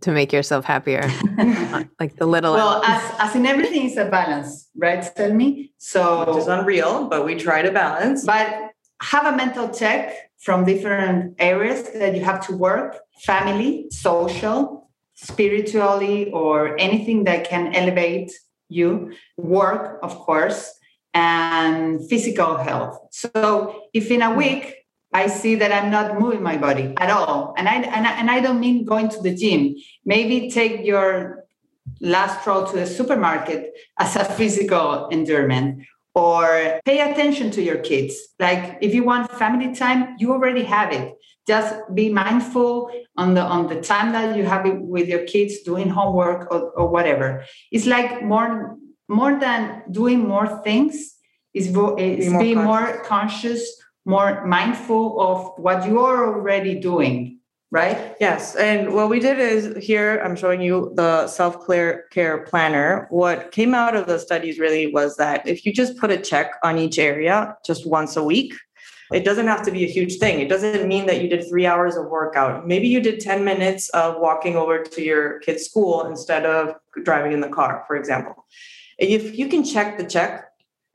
to 0.03 0.13
make 0.13 0.33
yourself 0.33 0.65
happier? 0.65 1.03
like 2.01 2.17
the 2.17 2.27
little. 2.27 2.55
Well, 2.55 2.83
as, 2.85 3.03
as 3.19 3.35
in 3.35 3.47
everything, 3.47 3.85
is 3.85 3.97
a 3.97 4.07
balance, 4.07 4.69
right? 4.77 5.03
Tell 5.15 5.33
me. 5.33 5.73
So 5.79 6.37
it's 6.37 6.47
unreal, 6.47 7.09
but 7.09 7.25
we 7.25 7.35
try 7.35 7.63
to 7.63 7.71
balance. 7.71 8.25
But 8.25 8.73
have 9.03 9.27
a 9.27 9.37
mental 9.37 9.69
check 9.69 10.31
from 10.39 10.65
different 10.65 11.35
areas 11.39 11.91
that 11.93 12.15
you 12.15 12.25
have 12.25 12.47
to 12.47 12.57
work: 12.57 12.99
family, 13.23 13.87
social, 13.91 14.91
spiritually, 15.15 16.31
or 16.33 16.79
anything 16.79 17.25
that 17.25 17.49
can 17.49 17.75
elevate 17.75 18.33
you. 18.69 19.13
Work, 19.37 19.99
of 20.03 20.17
course, 20.17 20.73
and 21.15 22.07
physical 22.09 22.57
health. 22.57 22.99
So 23.11 23.89
if 23.95 24.11
in 24.11 24.23
a 24.23 24.35
week 24.35 24.86
I 25.13 25.29
see 25.29 25.55
that 25.57 25.73
I'm 25.73 25.91
not 25.91 26.21
moving 26.21 26.43
my 26.43 26.57
body 26.57 26.93
at 26.99 27.11
all. 27.11 27.55
And 27.57 27.69
I, 27.69 27.77
and 27.77 28.07
I, 28.07 28.13
and 28.19 28.31
I 28.31 28.41
don't 28.41 28.61
mean 28.61 28.85
going 28.85 29.09
to 29.11 29.21
the 29.21 29.35
gym. 29.35 29.77
Maybe 30.05 30.51
take 30.51 30.85
your 30.85 31.45
last 32.01 32.41
stroll 32.41 32.67
to 32.67 32.77
the 32.77 32.87
supermarket 32.87 33.73
as 33.99 34.17
a 34.17 34.25
physical 34.25 35.09
endurance 35.11 35.87
or 36.15 36.81
pay 36.85 37.01
attention 37.11 37.51
to 37.53 37.63
your 37.63 37.79
kids. 37.79 38.15
Like 38.39 38.79
if 38.81 38.95
you 38.95 39.05
want 39.05 39.31
family 39.33 39.75
time, 39.75 40.17
you 40.19 40.33
already 40.33 40.65
have 40.65 40.93
it. 40.93 41.15
Just 41.47 41.77
be 41.95 42.13
mindful 42.13 42.91
on 43.17 43.35
the 43.35 43.43
on 43.43 43.69
the 43.69 43.81
time 43.81 44.11
that 44.13 44.37
you 44.37 44.45
have 44.45 44.67
it 44.67 44.81
with 44.81 45.09
your 45.09 45.25
kids 45.27 45.61
doing 45.61 45.89
homework 45.89 46.51
or, 46.51 46.71
or 46.71 46.89
whatever. 46.89 47.45
It's 47.71 47.87
like 47.87 48.25
more 48.25 48.77
more 49.09 49.39
than 49.39 49.83
doing 49.93 50.27
more 50.27 50.49
things 50.65 51.15
is, 51.55 51.69
is 51.69 51.73
be 51.73 52.31
more, 52.33 52.43
be 52.43 52.55
more 52.55 53.05
conscious 53.05 53.63
more 54.07 54.47
mindful 54.47 55.21
of 55.21 55.53
what 55.59 55.87
you 55.87 56.01
are 56.01 56.35
already 56.35 56.75
doing 56.75 57.37
right? 57.73 58.15
Yes 58.21 58.55
and 58.55 58.95
what 58.95 59.09
we 59.09 59.19
did 59.19 59.39
is 59.39 59.85
here 59.85 60.21
i'm 60.25 60.37
showing 60.37 60.61
you 60.61 60.93
the 60.95 61.27
self-care 61.27 62.45
planner. 62.49 63.07
What 63.11 63.53
came 63.53 63.75
out 63.75 63.97
of 63.97 64.07
the 64.07 64.19
studies 64.19 64.59
really 64.59 64.93
was 64.93 65.17
that 65.17 65.47
if 65.47 65.67
you 65.67 65.73
just 65.73 65.99
put 65.99 66.11
a 66.11 66.17
check 66.17 66.53
on 66.63 66.79
each 66.79 66.99
area 66.99 67.57
just 67.67 67.87
once 67.87 68.17
a 68.17 68.23
week 68.23 68.55
it 69.13 69.25
doesn't 69.25 69.47
have 69.47 69.63
to 69.63 69.71
be 69.71 69.85
a 69.85 69.89
huge 69.89 70.19
thing. 70.19 70.41
It 70.41 70.49
doesn't 70.49 70.89
mean 70.89 71.07
that 71.07 71.23
you 71.23 71.29
did 71.29 71.49
three 71.49 71.65
hours 71.65 71.97
of 71.97 72.07
workout. 72.07 72.67
Maybe 72.67 72.89
you 72.89 73.01
did 73.01 73.21
10 73.21 73.45
minutes 73.45 73.89
of 73.91 74.19
walking 74.19 74.57
over 74.57 74.83
to 74.83 75.01
your 75.01 75.39
kid's 75.41 75.65
school 75.65 76.07
instead 76.07 76.45
of 76.45 76.75
driving 77.05 77.33
in 77.33 77.41
the 77.41 77.49
car 77.49 77.85
for 77.87 77.97
example. 77.97 78.47
If 78.99 79.37
you 79.37 79.49
can 79.49 79.65
check 79.65 79.99
the 79.99 80.05
check 80.05 80.45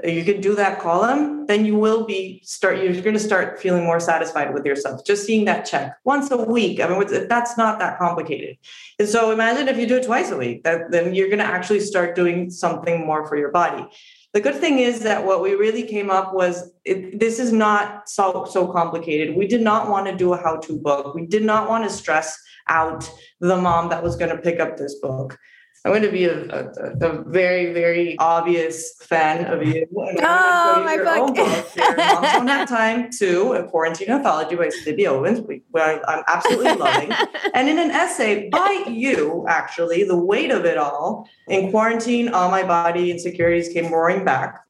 you 0.03 0.23
can 0.23 0.41
do 0.41 0.55
that 0.55 0.79
column 0.79 1.45
then 1.47 1.65
you 1.65 1.75
will 1.75 2.05
be 2.05 2.41
start 2.43 2.77
you're 2.77 3.01
going 3.01 3.13
to 3.13 3.19
start 3.19 3.59
feeling 3.59 3.83
more 3.83 3.99
satisfied 3.99 4.53
with 4.53 4.65
yourself. 4.65 5.05
Just 5.05 5.25
seeing 5.25 5.45
that 5.45 5.65
check 5.65 5.95
once 6.03 6.31
a 6.31 6.37
week 6.37 6.79
i 6.79 6.87
mean 6.87 7.27
that's 7.27 7.57
not 7.57 7.79
that 7.79 7.97
complicated. 7.97 8.57
And 8.99 9.07
so 9.07 9.31
imagine 9.31 9.67
if 9.67 9.77
you 9.77 9.87
do 9.87 9.97
it 9.97 10.05
twice 10.05 10.31
a 10.31 10.37
week 10.37 10.63
that 10.63 10.91
then 10.91 11.13
you're 11.13 11.27
going 11.27 11.39
to 11.39 11.45
actually 11.45 11.81
start 11.81 12.15
doing 12.15 12.49
something 12.49 13.05
more 13.05 13.27
for 13.27 13.37
your 13.37 13.51
body. 13.51 13.85
The 14.33 14.39
good 14.39 14.55
thing 14.55 14.79
is 14.79 15.01
that 15.01 15.25
what 15.25 15.41
we 15.41 15.55
really 15.55 15.83
came 15.83 16.09
up 16.09 16.33
was 16.33 16.71
it, 16.85 17.19
this 17.19 17.37
is 17.37 17.51
not 17.51 18.07
so 18.07 18.45
so 18.49 18.71
complicated. 18.71 19.35
We 19.35 19.47
did 19.47 19.61
not 19.61 19.89
want 19.89 20.07
to 20.07 20.15
do 20.15 20.33
a 20.33 20.37
how-to 20.37 20.77
book. 20.79 21.13
We 21.13 21.25
did 21.25 21.43
not 21.43 21.69
want 21.69 21.83
to 21.83 21.89
stress 21.89 22.37
out 22.67 23.09
the 23.39 23.57
mom 23.57 23.89
that 23.89 24.03
was 24.03 24.15
going 24.15 24.33
to 24.35 24.41
pick 24.41 24.59
up 24.59 24.77
this 24.77 24.95
book 24.99 25.37
I'm 25.83 25.91
going 25.91 26.03
to 26.03 26.11
be 26.11 26.25
a, 26.25 26.43
a, 26.47 27.09
a 27.09 27.23
very, 27.23 27.73
very 27.73 28.15
obvious 28.19 28.93
fan 28.99 29.45
of 29.45 29.63
you. 29.63 29.87
oh, 29.97 30.83
my 30.85 30.97
book. 30.97 31.35
Moms 31.97 32.33
Don't 32.33 32.47
Have 32.47 32.69
Time 32.69 33.09
to 33.17 33.53
A 33.53 33.67
Quarantine 33.67 34.11
Anthology 34.11 34.55
by 34.55 34.67
Zibby 34.67 35.07
Owens, 35.07 35.41
which 35.41 35.63
I'm 35.73 36.23
absolutely 36.27 36.73
loving. 36.77 37.11
and 37.55 37.67
in 37.67 37.79
an 37.79 37.89
essay 37.89 38.47
by 38.49 38.85
you, 38.87 39.43
actually, 39.47 40.03
the 40.03 40.15
weight 40.15 40.51
of 40.51 40.65
it 40.65 40.77
all, 40.77 41.27
in 41.47 41.71
quarantine, 41.71 42.29
all 42.29 42.51
my 42.51 42.61
body 42.61 43.09
insecurities 43.09 43.69
came 43.69 43.91
roaring 43.91 44.23
back. 44.23 44.63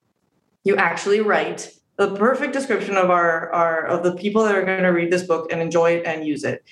You 0.63 0.77
actually 0.77 1.19
write 1.19 1.73
the 1.97 2.15
perfect 2.15 2.53
description 2.53 2.95
of 2.95 3.09
our, 3.09 3.51
our 3.51 3.85
of 3.85 4.03
the 4.03 4.15
people 4.15 4.45
that 4.45 4.55
are 4.55 4.63
going 4.63 4.83
to 4.83 4.89
read 4.89 5.11
this 5.11 5.23
book 5.23 5.51
and 5.51 5.61
enjoy 5.61 5.97
it 5.97 6.05
and 6.05 6.25
use 6.25 6.45
it 6.45 6.63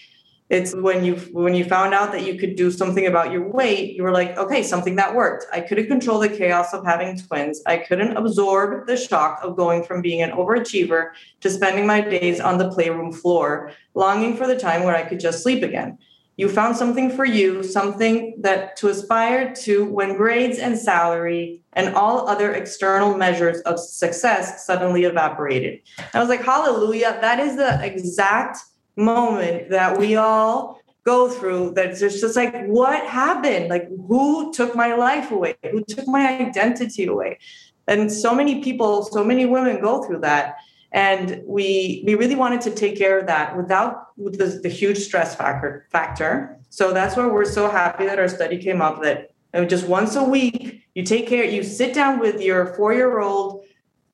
it's 0.49 0.73
when 0.73 1.05
you 1.05 1.15
when 1.31 1.53
you 1.53 1.63
found 1.63 1.93
out 1.93 2.11
that 2.11 2.25
you 2.25 2.37
could 2.37 2.55
do 2.55 2.71
something 2.71 3.05
about 3.05 3.31
your 3.31 3.47
weight 3.47 3.95
you 3.95 4.01
were 4.01 4.11
like 4.11 4.35
okay 4.37 4.63
something 4.63 4.95
that 4.95 5.15
worked. 5.15 5.45
I 5.53 5.61
couldn't 5.61 5.87
control 5.87 6.19
the 6.19 6.29
chaos 6.29 6.73
of 6.73 6.85
having 6.85 7.17
twins. 7.17 7.61
I 7.65 7.77
couldn't 7.77 8.17
absorb 8.17 8.87
the 8.87 8.97
shock 8.97 9.39
of 9.43 9.55
going 9.55 9.83
from 9.83 10.01
being 10.01 10.21
an 10.21 10.31
overachiever 10.31 11.11
to 11.41 11.49
spending 11.49 11.85
my 11.85 12.01
days 12.01 12.39
on 12.39 12.57
the 12.57 12.69
playroom 12.71 13.11
floor 13.11 13.71
longing 13.93 14.35
for 14.35 14.47
the 14.47 14.57
time 14.57 14.83
where 14.83 14.95
i 14.95 15.03
could 15.03 15.19
just 15.19 15.43
sleep 15.43 15.63
again. 15.63 15.97
You 16.37 16.47
found 16.47 16.77
something 16.77 17.11
for 17.11 17.25
you 17.25 17.63
something 17.63 18.35
that 18.41 18.77
to 18.77 18.87
aspire 18.87 19.53
to 19.55 19.85
when 19.85 20.15
grades 20.15 20.57
and 20.57 20.79
salary 20.79 21.61
and 21.73 21.93
all 21.93 22.27
other 22.27 22.53
external 22.53 23.15
measures 23.17 23.59
of 23.61 23.77
success 23.77 24.65
suddenly 24.65 25.03
evaporated. 25.03 25.81
I 26.13 26.19
was 26.19 26.29
like 26.29 26.41
hallelujah 26.41 27.19
that 27.21 27.39
is 27.39 27.55
the 27.55 27.85
exact 27.85 28.57
moment 28.99 29.69
that 29.69 29.97
we 29.97 30.15
all 30.15 30.79
go 31.05 31.29
through 31.29 31.71
that's 31.71 31.99
just, 31.99 32.19
just 32.19 32.35
like 32.35 32.65
what 32.67 33.03
happened 33.05 33.69
like 33.69 33.87
who 34.07 34.53
took 34.53 34.75
my 34.75 34.93
life 34.93 35.31
away 35.31 35.55
who 35.71 35.83
took 35.85 36.07
my 36.07 36.37
identity 36.39 37.05
away 37.05 37.39
And 37.89 38.11
so 38.11 38.35
many 38.35 38.61
people, 38.61 39.03
so 39.03 39.23
many 39.23 39.45
women 39.45 39.81
go 39.81 40.03
through 40.03 40.19
that. 40.19 40.57
And 40.91 41.41
we 41.45 42.03
we 42.05 42.15
really 42.15 42.35
wanted 42.35 42.61
to 42.61 42.71
take 42.71 42.97
care 42.97 43.19
of 43.19 43.27
that 43.27 43.57
without 43.57 44.07
with 44.17 44.37
the, 44.37 44.59
the 44.61 44.69
huge 44.69 44.99
stress 44.99 45.35
factor 45.35 45.87
factor. 45.91 46.57
So 46.69 46.93
that's 46.93 47.15
why 47.17 47.25
we're 47.25 47.45
so 47.45 47.69
happy 47.69 48.05
that 48.05 48.19
our 48.19 48.27
study 48.27 48.57
came 48.57 48.81
up 48.81 49.01
that 49.01 49.31
just 49.67 49.87
once 49.87 50.15
a 50.15 50.23
week 50.23 50.83
you 50.95 51.03
take 51.03 51.27
care, 51.27 51.43
you 51.43 51.63
sit 51.63 51.93
down 51.93 52.19
with 52.19 52.41
your 52.41 52.73
four-year-old 52.75 53.63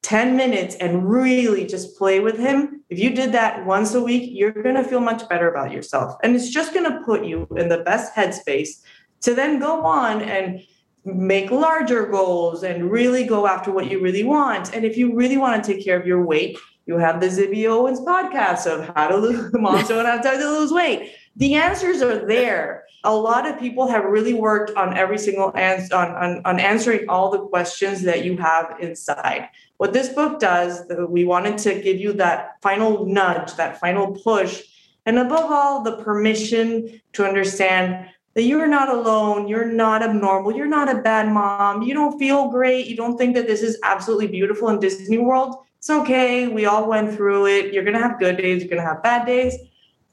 10 0.03 0.37
minutes 0.37 0.75
and 0.75 1.09
really 1.09 1.65
just 1.65 1.97
play 1.97 2.19
with 2.19 2.37
him. 2.37 2.74
If 2.89 2.99
you 2.99 3.09
did 3.09 3.31
that 3.31 3.65
once 3.65 3.93
a 3.95 4.01
week, 4.01 4.29
you're 4.31 4.51
going 4.51 4.75
to 4.75 4.83
feel 4.83 4.99
much 4.99 5.27
better 5.27 5.49
about 5.49 5.71
yourself. 5.71 6.15
And 6.23 6.35
it's 6.35 6.49
just 6.49 6.73
going 6.73 6.91
to 6.91 7.01
put 7.03 7.25
you 7.25 7.47
in 7.55 7.69
the 7.69 7.79
best 7.79 8.13
headspace 8.13 8.81
to 9.21 9.33
then 9.33 9.59
go 9.59 9.83
on 9.83 10.21
and 10.21 10.61
make 11.03 11.51
larger 11.51 12.05
goals 12.07 12.63
and 12.63 12.91
really 12.91 13.25
go 13.25 13.47
after 13.47 13.71
what 13.71 13.89
you 13.89 14.01
really 14.01 14.23
want. 14.23 14.73
And 14.73 14.85
if 14.85 14.97
you 14.97 15.15
really 15.15 15.37
want 15.37 15.63
to 15.63 15.73
take 15.73 15.83
care 15.83 15.99
of 15.99 16.05
your 16.05 16.23
weight, 16.23 16.57
you 16.85 16.97
have 16.97 17.19
the 17.19 17.27
Zibby 17.27 17.67
Owens 17.67 17.99
podcast 17.99 18.67
of 18.67 18.93
how 18.95 19.07
to 19.07 19.17
lose 19.17 19.51
moms 19.53 19.87
don't 19.87 20.05
have 20.05 20.23
time 20.23 20.39
to 20.39 20.49
lose 20.59 20.71
weight. 20.71 21.11
The 21.35 21.55
answers 21.55 22.01
are 22.01 22.25
there. 22.25 22.84
A 23.05 23.15
lot 23.15 23.47
of 23.47 23.59
people 23.59 23.87
have 23.87 24.03
really 24.03 24.33
worked 24.33 24.75
on 24.75 24.97
every 24.97 25.17
single 25.17 25.55
answer 25.55 25.95
on, 25.95 26.11
on, 26.15 26.41
on 26.43 26.59
answering 26.59 27.07
all 27.07 27.29
the 27.31 27.39
questions 27.39 28.01
that 28.01 28.25
you 28.25 28.35
have 28.37 28.75
inside. 28.79 29.49
What 29.77 29.93
this 29.93 30.09
book 30.09 30.39
does, 30.39 30.81
we 31.09 31.23
wanted 31.23 31.57
to 31.59 31.81
give 31.81 31.97
you 31.97 32.13
that 32.13 32.61
final 32.61 33.05
nudge, 33.05 33.55
that 33.55 33.79
final 33.79 34.11
push, 34.11 34.63
and 35.05 35.19
above 35.19 35.51
all, 35.51 35.83
the 35.83 35.97
permission 35.97 37.01
to 37.13 37.25
understand 37.25 38.09
that 38.33 38.43
you're 38.43 38.67
not 38.67 38.89
alone, 38.89 39.47
you're 39.47 39.71
not 39.71 40.01
abnormal, 40.01 40.55
you're 40.55 40.65
not 40.65 40.89
a 40.89 41.01
bad 41.01 41.31
mom, 41.31 41.83
you 41.83 41.93
don't 41.93 42.17
feel 42.19 42.49
great, 42.49 42.87
you 42.87 42.95
don't 42.95 43.17
think 43.17 43.35
that 43.35 43.47
this 43.47 43.61
is 43.61 43.79
absolutely 43.83 44.27
beautiful 44.27 44.69
in 44.69 44.79
Disney 44.79 45.17
World. 45.17 45.55
It's 45.77 45.89
okay. 45.89 46.47
We 46.47 46.65
all 46.65 46.89
went 46.89 47.13
through 47.13 47.45
it. 47.45 47.71
You're 47.71 47.83
going 47.83 47.95
to 47.95 48.01
have 48.01 48.19
good 48.19 48.37
days, 48.37 48.61
you're 48.61 48.69
going 48.69 48.81
to 48.81 48.87
have 48.87 49.03
bad 49.03 49.25
days. 49.25 49.55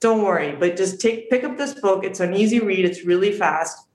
Don't 0.03 0.23
worry, 0.23 0.57
but 0.59 0.77
just 0.77 1.01
take 1.01 1.31
pick 1.31 1.45
up 1.45 1.57
this 1.57 1.75
book. 1.75 2.03
It's 2.05 2.19
an 2.19 2.35
easy 2.35 2.59
read, 2.59 2.85
it's 2.85 3.05
really 3.05 3.31
fast. 3.33 3.87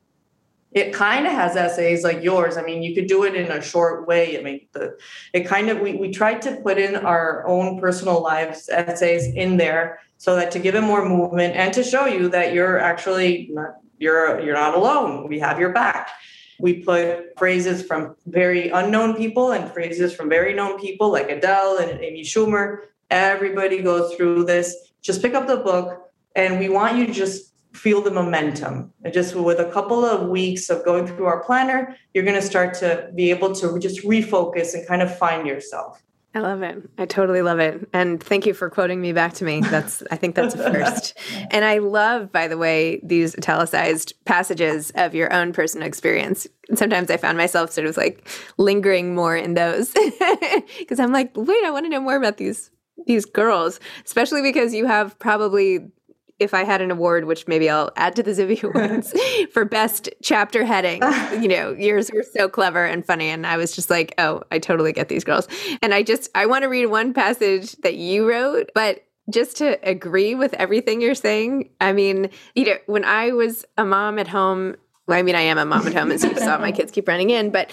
It 0.72 0.94
kind 0.94 1.28
of 1.28 1.34
has 1.34 1.58
essays 1.58 2.04
like 2.06 2.24
yours. 2.24 2.56
I 2.56 2.62
mean, 2.62 2.82
you 2.82 2.96
could 2.96 3.08
do 3.08 3.26
it 3.26 3.36
in 3.36 3.52
a 3.52 3.62
short 3.62 4.08
way. 4.08 4.40
I 4.40 4.42
mean, 4.42 4.68
the 4.72 4.98
it 5.34 5.46
kind 5.46 5.70
of 5.70 5.82
we 5.82 5.96
we 5.96 6.12
tried 6.12 6.42
to 6.44 6.56
put 6.64 6.78
in 6.78 6.96
our 6.96 7.46
own 7.46 7.82
personal 7.82 8.24
lives 8.24 8.70
essays 8.70 9.28
in 9.28 9.58
there 9.58 10.00
so 10.18 10.38
that 10.38 10.50
to 10.52 10.60
give 10.60 10.76
it 10.76 10.82
more 10.82 11.04
movement 11.08 11.58
and 11.58 11.74
to 11.74 11.84
show 11.84 12.06
you 12.06 12.30
that 12.30 12.54
you're 12.54 12.80
actually 12.80 13.50
not 13.52 13.76
you're 13.98 14.40
you're 14.40 14.56
not 14.56 14.76
alone. 14.76 15.28
We 15.28 15.40
have 15.40 15.60
your 15.60 15.74
back. 15.74 16.10
We 16.58 16.84
put 16.84 17.38
phrases 17.38 17.86
from 17.86 18.16
very 18.28 18.70
unknown 18.70 19.16
people 19.16 19.52
and 19.52 19.70
phrases 19.74 20.16
from 20.16 20.30
very 20.30 20.54
known 20.54 20.80
people 20.80 21.12
like 21.12 21.30
Adele 21.30 21.80
and 21.80 22.00
Amy 22.02 22.24
Schumer. 22.24 22.80
Everybody 23.10 23.82
goes 23.82 24.16
through 24.16 24.46
this. 24.46 24.87
Just 25.08 25.22
pick 25.22 25.34
up 25.34 25.48
the 25.48 25.56
book, 25.56 26.12
and 26.36 26.60
we 26.60 26.68
want 26.68 26.98
you 26.98 27.08
to 27.08 27.14
just 27.14 27.54
feel 27.72 28.02
the 28.02 28.12
momentum. 28.12 28.92
And 29.06 29.14
just 29.14 29.36
with 29.36 29.58
a 29.58 29.72
couple 29.72 30.04
of 30.04 30.28
weeks 30.28 30.70
of 30.70 30.84
going 30.84 31.08
through 31.08 31.28
our 31.28 31.42
planner, 31.46 31.96
you're 32.14 32.26
going 32.26 32.36
to 32.36 32.42
start 32.42 32.74
to 32.80 33.10
be 33.16 33.30
able 33.30 33.56
to 33.56 33.80
just 33.80 34.04
refocus 34.04 34.74
and 34.74 34.86
kind 34.86 35.02
of 35.02 35.18
find 35.18 35.48
yourself. 35.48 36.04
I 36.36 36.40
love 36.40 36.62
it. 36.62 36.78
I 36.98 37.06
totally 37.06 37.42
love 37.42 37.60
it. 37.60 37.88
And 37.94 38.22
thank 38.22 38.46
you 38.46 38.54
for 38.54 38.70
quoting 38.70 39.00
me 39.00 39.14
back 39.14 39.34
to 39.36 39.46
me. 39.46 39.62
That's 39.62 40.04
I 40.12 40.18
think 40.18 40.36
that's 40.36 40.56
a 40.56 40.58
first. 40.58 41.18
and 41.52 41.64
I 41.64 41.78
love, 41.78 42.30
by 42.30 42.50
the 42.50 42.58
way, 42.58 43.00
these 43.02 43.34
italicized 43.34 44.14
passages 44.26 44.92
of 44.96 45.16
your 45.16 45.32
own 45.32 45.54
personal 45.54 45.88
experience. 45.88 46.46
Sometimes 46.76 47.10
I 47.10 47.16
found 47.16 47.38
myself 47.38 47.72
sort 47.72 47.88
of 47.88 47.96
like 47.96 48.28
lingering 48.58 49.16
more 49.16 49.38
in 49.38 49.54
those 49.54 49.94
because 50.80 51.00
I'm 51.00 51.14
like, 51.14 51.32
wait, 51.36 51.64
I 51.64 51.72
want 51.72 51.86
to 51.86 51.90
know 51.90 52.02
more 52.02 52.18
about 52.18 52.36
these 52.36 52.72
these 53.08 53.26
girls, 53.26 53.80
especially 54.06 54.42
because 54.42 54.74
you 54.74 54.86
have 54.86 55.18
probably 55.20 55.92
if 56.40 56.54
I 56.54 56.64
had 56.64 56.82
an 56.82 56.92
award, 56.92 57.26
which 57.26 57.48
maybe 57.48 57.70
I'll 57.70 57.92
add 57.96 58.16
to 58.18 58.24
the 58.24 58.32
Zibby 58.32 58.62
Awards 58.64 59.14
for 59.52 59.66
best 59.66 60.10
chapter 60.22 60.64
heading, 60.64 61.02
you 61.42 61.48
know, 61.48 61.72
yours 61.72 62.12
were 62.14 62.24
so 62.24 62.48
clever 62.48 62.86
and 62.86 63.06
funny. 63.06 63.30
And 63.30 63.46
I 63.46 63.58
was 63.58 63.76
just 63.76 63.90
like, 63.90 64.14
oh, 64.18 64.44
I 64.52 64.60
totally 64.60 64.94
get 64.94 65.10
these 65.10 65.24
girls. 65.24 65.48
And 65.82 65.94
I 65.94 66.04
just, 66.04 66.30
I 66.36 66.46
want 66.46 66.64
to 66.64 66.68
read 66.68 66.88
one 66.88 67.14
passage 67.14 67.74
that 67.78 67.96
you 67.96 68.30
wrote, 68.30 68.70
but 68.76 69.04
just 69.30 69.58
to 69.58 69.78
agree 69.88 70.36
with 70.36 70.54
everything 70.54 71.02
you're 71.02 71.16
saying. 71.16 71.70
I 71.82 71.92
mean, 71.92 72.30
you 72.56 72.66
know, 72.66 72.78
when 72.86 73.04
I 73.04 73.32
was 73.32 73.66
a 73.78 73.84
mom 73.84 74.20
at 74.20 74.28
home, 74.28 74.76
well, 75.06 75.18
I 75.18 75.22
mean, 75.22 75.36
I 75.36 75.42
am 75.42 75.58
a 75.58 75.66
mom 75.66 75.86
at 75.88 75.94
home, 75.94 76.12
and 76.12 76.20
so 76.20 76.30
you 76.30 76.38
saw 76.38 76.58
my 76.58 76.72
kids 76.72 76.92
keep 76.92 77.08
running 77.08 77.30
in, 77.30 77.50
but 77.50 77.72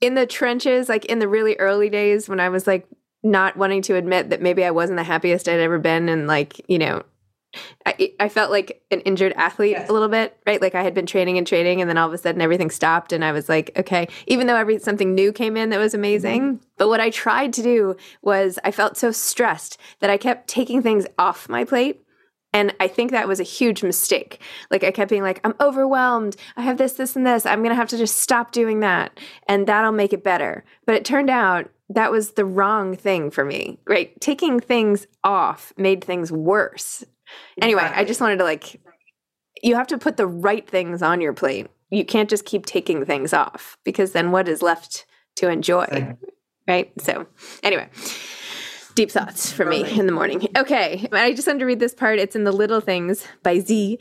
in 0.00 0.14
the 0.14 0.26
trenches, 0.26 0.88
like 0.88 1.04
in 1.06 1.18
the 1.18 1.28
really 1.28 1.56
early 1.56 1.88
days 1.88 2.28
when 2.28 2.40
I 2.40 2.48
was 2.48 2.66
like 2.66 2.86
not 3.22 3.56
wanting 3.56 3.82
to 3.82 3.96
admit 3.96 4.30
that 4.30 4.42
maybe 4.42 4.64
I 4.64 4.70
wasn't 4.70 4.96
the 4.96 5.04
happiest 5.04 5.48
I'd 5.48 5.60
ever 5.60 5.78
been 5.78 6.08
and 6.08 6.26
like, 6.26 6.60
you 6.68 6.78
know, 6.78 7.02
I, 7.84 8.14
I 8.18 8.28
felt 8.28 8.50
like 8.50 8.82
an 8.90 9.00
injured 9.00 9.32
athlete 9.36 9.72
yes. 9.72 9.88
a 9.88 9.92
little 9.92 10.08
bit, 10.08 10.36
right? 10.46 10.60
Like 10.60 10.74
I 10.74 10.82
had 10.82 10.94
been 10.94 11.06
training 11.06 11.36
and 11.38 11.46
training, 11.46 11.80
and 11.80 11.88
then 11.90 11.98
all 11.98 12.08
of 12.08 12.14
a 12.14 12.18
sudden 12.18 12.40
everything 12.40 12.70
stopped, 12.70 13.12
and 13.12 13.24
I 13.24 13.32
was 13.32 13.48
like, 13.48 13.72
okay. 13.76 14.08
Even 14.26 14.46
though 14.46 14.56
every 14.56 14.78
something 14.78 15.14
new 15.14 15.32
came 15.32 15.56
in 15.56 15.70
that 15.70 15.78
was 15.78 15.94
amazing, 15.94 16.42
mm-hmm. 16.42 16.64
but 16.78 16.88
what 16.88 17.00
I 17.00 17.10
tried 17.10 17.52
to 17.54 17.62
do 17.62 17.96
was 18.22 18.58
I 18.64 18.70
felt 18.70 18.96
so 18.96 19.10
stressed 19.10 19.78
that 20.00 20.10
I 20.10 20.16
kept 20.16 20.48
taking 20.48 20.82
things 20.82 21.06
off 21.18 21.48
my 21.48 21.64
plate. 21.64 22.02
And 22.54 22.74
I 22.80 22.86
think 22.86 23.12
that 23.12 23.28
was 23.28 23.40
a 23.40 23.44
huge 23.44 23.82
mistake. 23.82 24.38
Like 24.70 24.84
I 24.84 24.90
kept 24.90 25.08
being 25.08 25.22
like, 25.22 25.40
I'm 25.42 25.54
overwhelmed. 25.58 26.36
I 26.54 26.60
have 26.60 26.76
this, 26.76 26.92
this, 26.92 27.16
and 27.16 27.26
this. 27.26 27.46
I'm 27.46 27.60
going 27.60 27.70
to 27.70 27.76
have 27.76 27.88
to 27.88 27.96
just 27.96 28.18
stop 28.18 28.52
doing 28.52 28.80
that. 28.80 29.18
And 29.48 29.66
that'll 29.66 29.90
make 29.90 30.12
it 30.12 30.22
better. 30.22 30.62
But 30.84 30.94
it 30.96 31.06
turned 31.06 31.30
out 31.30 31.70
that 31.88 32.10
was 32.10 32.32
the 32.32 32.44
wrong 32.44 32.96
thing 32.96 33.30
for 33.30 33.44
me, 33.44 33.78
right? 33.86 34.18
Taking 34.20 34.60
things 34.60 35.06
off 35.24 35.72
made 35.76 36.02
things 36.02 36.32
worse. 36.32 37.04
Anyway, 37.60 37.82
I 37.82 38.04
just 38.04 38.20
wanted 38.20 38.38
to 38.38 38.44
like, 38.44 38.80
you 39.62 39.74
have 39.76 39.86
to 39.88 39.98
put 39.98 40.16
the 40.16 40.26
right 40.26 40.68
things 40.68 41.02
on 41.02 41.20
your 41.20 41.32
plate. 41.32 41.68
You 41.90 42.04
can't 42.04 42.30
just 42.30 42.44
keep 42.44 42.64
taking 42.64 43.04
things 43.04 43.32
off 43.32 43.76
because 43.84 44.12
then 44.12 44.30
what 44.30 44.48
is 44.48 44.62
left 44.62 45.04
to 45.36 45.50
enjoy? 45.50 46.16
Right. 46.66 46.92
So, 47.00 47.26
anyway, 47.62 47.88
deep 48.94 49.10
thoughts 49.10 49.52
for 49.52 49.64
me 49.66 49.84
in 49.98 50.06
the 50.06 50.12
morning. 50.12 50.48
Okay. 50.56 51.08
I 51.12 51.32
just 51.32 51.46
wanted 51.46 51.60
to 51.60 51.66
read 51.66 51.80
this 51.80 51.94
part. 51.94 52.18
It's 52.18 52.36
in 52.36 52.44
The 52.44 52.52
Little 52.52 52.80
Things 52.80 53.26
by 53.42 53.58
Z. 53.58 53.98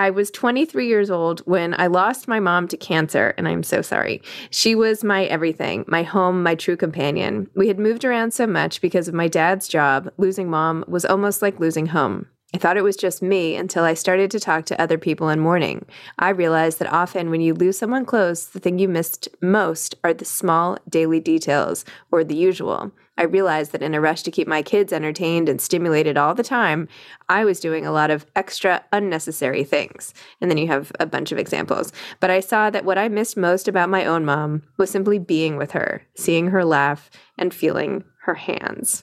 I 0.00 0.10
was 0.10 0.30
23 0.30 0.86
years 0.86 1.10
old 1.10 1.40
when 1.40 1.74
I 1.76 1.88
lost 1.88 2.28
my 2.28 2.38
mom 2.38 2.68
to 2.68 2.76
cancer, 2.76 3.34
and 3.36 3.48
I'm 3.48 3.64
so 3.64 3.82
sorry. 3.82 4.22
She 4.48 4.76
was 4.76 5.02
my 5.02 5.24
everything, 5.24 5.84
my 5.88 6.04
home, 6.04 6.40
my 6.44 6.54
true 6.54 6.76
companion. 6.76 7.50
We 7.56 7.66
had 7.66 7.80
moved 7.80 8.04
around 8.04 8.32
so 8.32 8.46
much 8.46 8.80
because 8.80 9.08
of 9.08 9.14
my 9.14 9.26
dad's 9.26 9.66
job. 9.66 10.08
Losing 10.16 10.48
mom 10.48 10.84
was 10.86 11.04
almost 11.04 11.42
like 11.42 11.58
losing 11.58 11.86
home. 11.86 12.28
I 12.54 12.58
thought 12.58 12.76
it 12.76 12.82
was 12.82 12.96
just 12.96 13.22
me 13.22 13.56
until 13.56 13.82
I 13.82 13.94
started 13.94 14.30
to 14.30 14.40
talk 14.40 14.66
to 14.66 14.80
other 14.80 14.98
people 14.98 15.28
in 15.30 15.40
mourning. 15.40 15.84
I 16.16 16.28
realized 16.28 16.78
that 16.78 16.92
often 16.92 17.28
when 17.28 17.40
you 17.40 17.52
lose 17.52 17.76
someone 17.76 18.06
close, 18.06 18.46
the 18.46 18.60
thing 18.60 18.78
you 18.78 18.88
missed 18.88 19.28
most 19.42 19.96
are 20.04 20.14
the 20.14 20.24
small 20.24 20.78
daily 20.88 21.18
details 21.18 21.84
or 22.12 22.22
the 22.22 22.36
usual. 22.36 22.92
I 23.18 23.24
realized 23.24 23.72
that 23.72 23.82
in 23.82 23.94
a 23.94 24.00
rush 24.00 24.22
to 24.22 24.30
keep 24.30 24.46
my 24.46 24.62
kids 24.62 24.92
entertained 24.92 25.48
and 25.48 25.60
stimulated 25.60 26.16
all 26.16 26.34
the 26.34 26.44
time, 26.44 26.86
I 27.28 27.44
was 27.44 27.58
doing 27.58 27.84
a 27.84 27.90
lot 27.90 28.12
of 28.12 28.24
extra 28.36 28.84
unnecessary 28.92 29.64
things. 29.64 30.14
And 30.40 30.48
then 30.48 30.56
you 30.56 30.68
have 30.68 30.92
a 31.00 31.06
bunch 31.06 31.32
of 31.32 31.38
examples. 31.38 31.92
But 32.20 32.30
I 32.30 32.38
saw 32.38 32.70
that 32.70 32.84
what 32.84 32.96
I 32.96 33.08
missed 33.08 33.36
most 33.36 33.66
about 33.66 33.90
my 33.90 34.04
own 34.04 34.24
mom 34.24 34.62
was 34.76 34.88
simply 34.88 35.18
being 35.18 35.56
with 35.56 35.72
her, 35.72 36.02
seeing 36.14 36.46
her 36.48 36.64
laugh, 36.64 37.10
and 37.36 37.52
feeling 37.52 38.04
her 38.22 38.34
hands. 38.34 39.02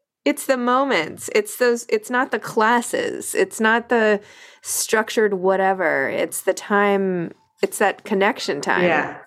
it's 0.25 0.45
the 0.45 0.57
moments. 0.57 1.29
It's 1.33 1.57
those. 1.57 1.85
It's 1.89 2.09
not 2.09 2.31
the 2.31 2.39
classes. 2.39 3.33
It's 3.33 3.59
not 3.59 3.89
the 3.89 4.21
structured 4.61 5.35
whatever. 5.35 6.09
It's 6.09 6.41
the 6.41 6.53
time. 6.53 7.33
It's 7.63 7.79
that 7.79 8.03
connection 8.03 8.61
time. 8.61 8.83
Yeah. 8.83 9.17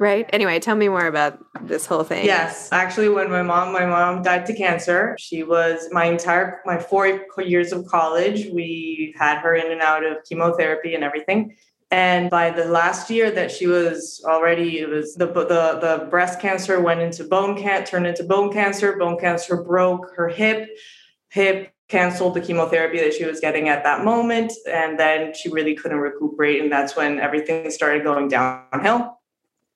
Right. 0.00 0.28
Anyway, 0.32 0.58
tell 0.58 0.74
me 0.74 0.88
more 0.88 1.06
about 1.06 1.38
this 1.62 1.86
whole 1.86 2.02
thing. 2.02 2.26
Yes, 2.26 2.68
actually, 2.72 3.08
when 3.08 3.30
my 3.30 3.42
mom, 3.42 3.72
my 3.72 3.86
mom 3.86 4.22
died 4.22 4.44
to 4.46 4.54
cancer. 4.54 5.16
She 5.20 5.44
was 5.44 5.88
my 5.92 6.06
entire 6.06 6.60
my 6.66 6.78
four 6.78 7.24
years 7.38 7.72
of 7.72 7.86
college. 7.86 8.46
We 8.52 9.14
had 9.16 9.38
her 9.38 9.54
in 9.54 9.70
and 9.70 9.80
out 9.80 10.04
of 10.04 10.18
chemotherapy 10.28 10.94
and 10.94 11.04
everything. 11.04 11.56
And 11.90 12.28
by 12.30 12.50
the 12.50 12.64
last 12.64 13.10
year 13.10 13.30
that 13.30 13.50
she 13.50 13.66
was 13.66 14.22
already, 14.24 14.80
it 14.80 14.88
was 14.88 15.14
the 15.14 15.26
the 15.26 15.78
the 15.80 16.06
breast 16.10 16.40
cancer 16.40 16.80
went 16.80 17.00
into 17.00 17.24
bone 17.24 17.60
cancer, 17.60 17.92
turned 17.92 18.06
into 18.06 18.24
bone 18.24 18.52
cancer. 18.52 18.96
Bone 18.96 19.18
cancer 19.18 19.62
broke 19.62 20.12
her 20.16 20.28
hip. 20.28 20.68
Hip 21.30 21.72
canceled 21.88 22.34
the 22.34 22.40
chemotherapy 22.40 22.98
that 22.98 23.12
she 23.14 23.24
was 23.24 23.40
getting 23.40 23.68
at 23.68 23.84
that 23.84 24.04
moment, 24.04 24.52
and 24.66 24.98
then 24.98 25.34
she 25.34 25.50
really 25.50 25.74
couldn't 25.74 25.98
recuperate. 25.98 26.62
And 26.62 26.72
that's 26.72 26.96
when 26.96 27.20
everything 27.20 27.70
started 27.70 28.02
going 28.02 28.28
downhill. 28.28 29.20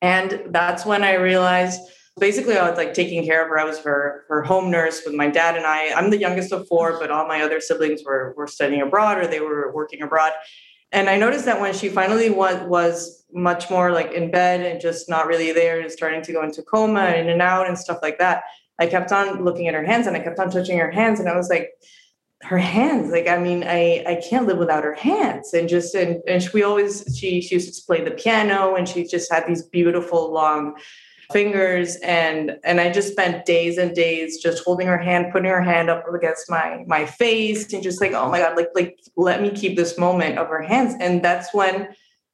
And 0.01 0.43
that's 0.47 0.87
when 0.87 1.03
I 1.05 1.15
realized 1.15 1.81
basically 2.19 2.57
I 2.57 2.69
was 2.69 2.77
like 2.77 2.95
taking 2.95 3.25
care 3.25 3.43
of 3.43 3.49
her. 3.49 3.59
I 3.59 3.65
was 3.65 3.79
her 3.81 4.25
her 4.29 4.43
home 4.43 4.71
nurse 4.71 5.03
with 5.05 5.15
my 5.15 5.29
dad 5.29 5.57
and 5.57 5.67
I. 5.67 5.93
I'm 5.95 6.11
the 6.11 6.19
youngest 6.19 6.53
of 6.53 6.67
four, 6.69 6.99
but 6.99 7.11
all 7.11 7.27
my 7.27 7.43
other 7.43 7.61
siblings 7.61 8.03
were 8.05 8.35
were 8.37 8.47
studying 8.47 8.83
abroad 8.83 9.19
or 9.19 9.27
they 9.27 9.41
were 9.41 9.73
working 9.73 10.03
abroad. 10.03 10.33
And 10.93 11.09
I 11.09 11.17
noticed 11.17 11.45
that 11.45 11.61
when 11.61 11.75
she 11.75 11.89
finally 11.89 12.31
was 12.31 12.61
was 12.67 13.25
much 13.33 13.69
more 13.71 13.93
like 13.93 14.13
in 14.13 14.31
bed 14.31 14.61
and 14.61 14.81
just 14.81 15.09
not 15.09 15.27
really 15.27 15.53
there 15.53 15.81
and 15.81 15.91
starting 15.93 16.23
to 16.23 16.33
go 16.33 16.43
into 16.43 16.63
coma 16.63 17.11
in 17.11 17.29
and 17.29 17.43
out 17.43 17.69
and 17.69 17.77
stuff 17.77 17.99
like 18.03 18.19
that, 18.19 18.45
I 18.79 18.87
kept 18.87 19.13
on 19.13 19.45
looking 19.45 19.69
at 19.69 19.75
her 19.75 19.85
hands 19.85 20.07
and 20.07 20.17
I 20.17 20.21
kept 20.21 20.39
on 20.39 20.51
touching 20.51 20.79
her 20.79 20.91
hands 20.91 21.21
and 21.21 21.29
I 21.29 21.37
was 21.37 21.51
like, 21.51 21.73
her 22.43 22.59
hands 22.59 23.11
like 23.11 23.27
i 23.27 23.37
mean 23.37 23.65
i 23.65 24.05
i 24.07 24.15
can't 24.29 24.47
live 24.47 24.59
without 24.59 24.85
her 24.85 24.95
hands. 24.95 25.53
And 25.55 25.69
just 25.69 25.95
and, 25.95 26.23
and 26.29 26.43
she, 26.43 26.51
we 26.55 26.63
always 26.63 27.05
she 27.19 27.41
she 27.41 27.57
used 27.57 27.75
to 27.75 27.85
play 27.85 28.05
the 28.05 28.13
piano 28.13 28.77
and 28.77 28.89
she 28.89 29.05
just 29.05 29.33
had 29.33 29.45
these 29.47 29.63
beautiful 29.63 30.33
long 30.33 30.77
fingers 31.33 31.97
and 31.97 32.57
and 32.65 32.81
i 32.81 32.91
just 32.91 33.13
spent 33.13 33.45
days 33.45 33.77
and 33.77 33.95
days 33.95 34.43
just 34.43 34.65
holding 34.65 34.87
her 34.87 34.97
hand 34.97 35.27
putting 35.31 35.51
her 35.51 35.61
hand 35.61 35.91
up 35.91 36.03
against 36.15 36.51
my 36.51 36.83
my 36.87 37.05
face 37.05 37.71
and 37.73 37.83
just 37.83 38.01
like 38.01 38.13
oh 38.13 38.31
my 38.31 38.39
god 38.39 38.57
like 38.57 38.69
like 38.75 38.99
let 39.17 39.43
me 39.43 39.51
keep 39.51 39.77
this 39.77 39.99
moment 39.99 40.39
of 40.39 40.49
her 40.49 40.63
hands. 40.63 40.95
And 41.01 41.23
that's 41.23 41.53
when 41.53 41.89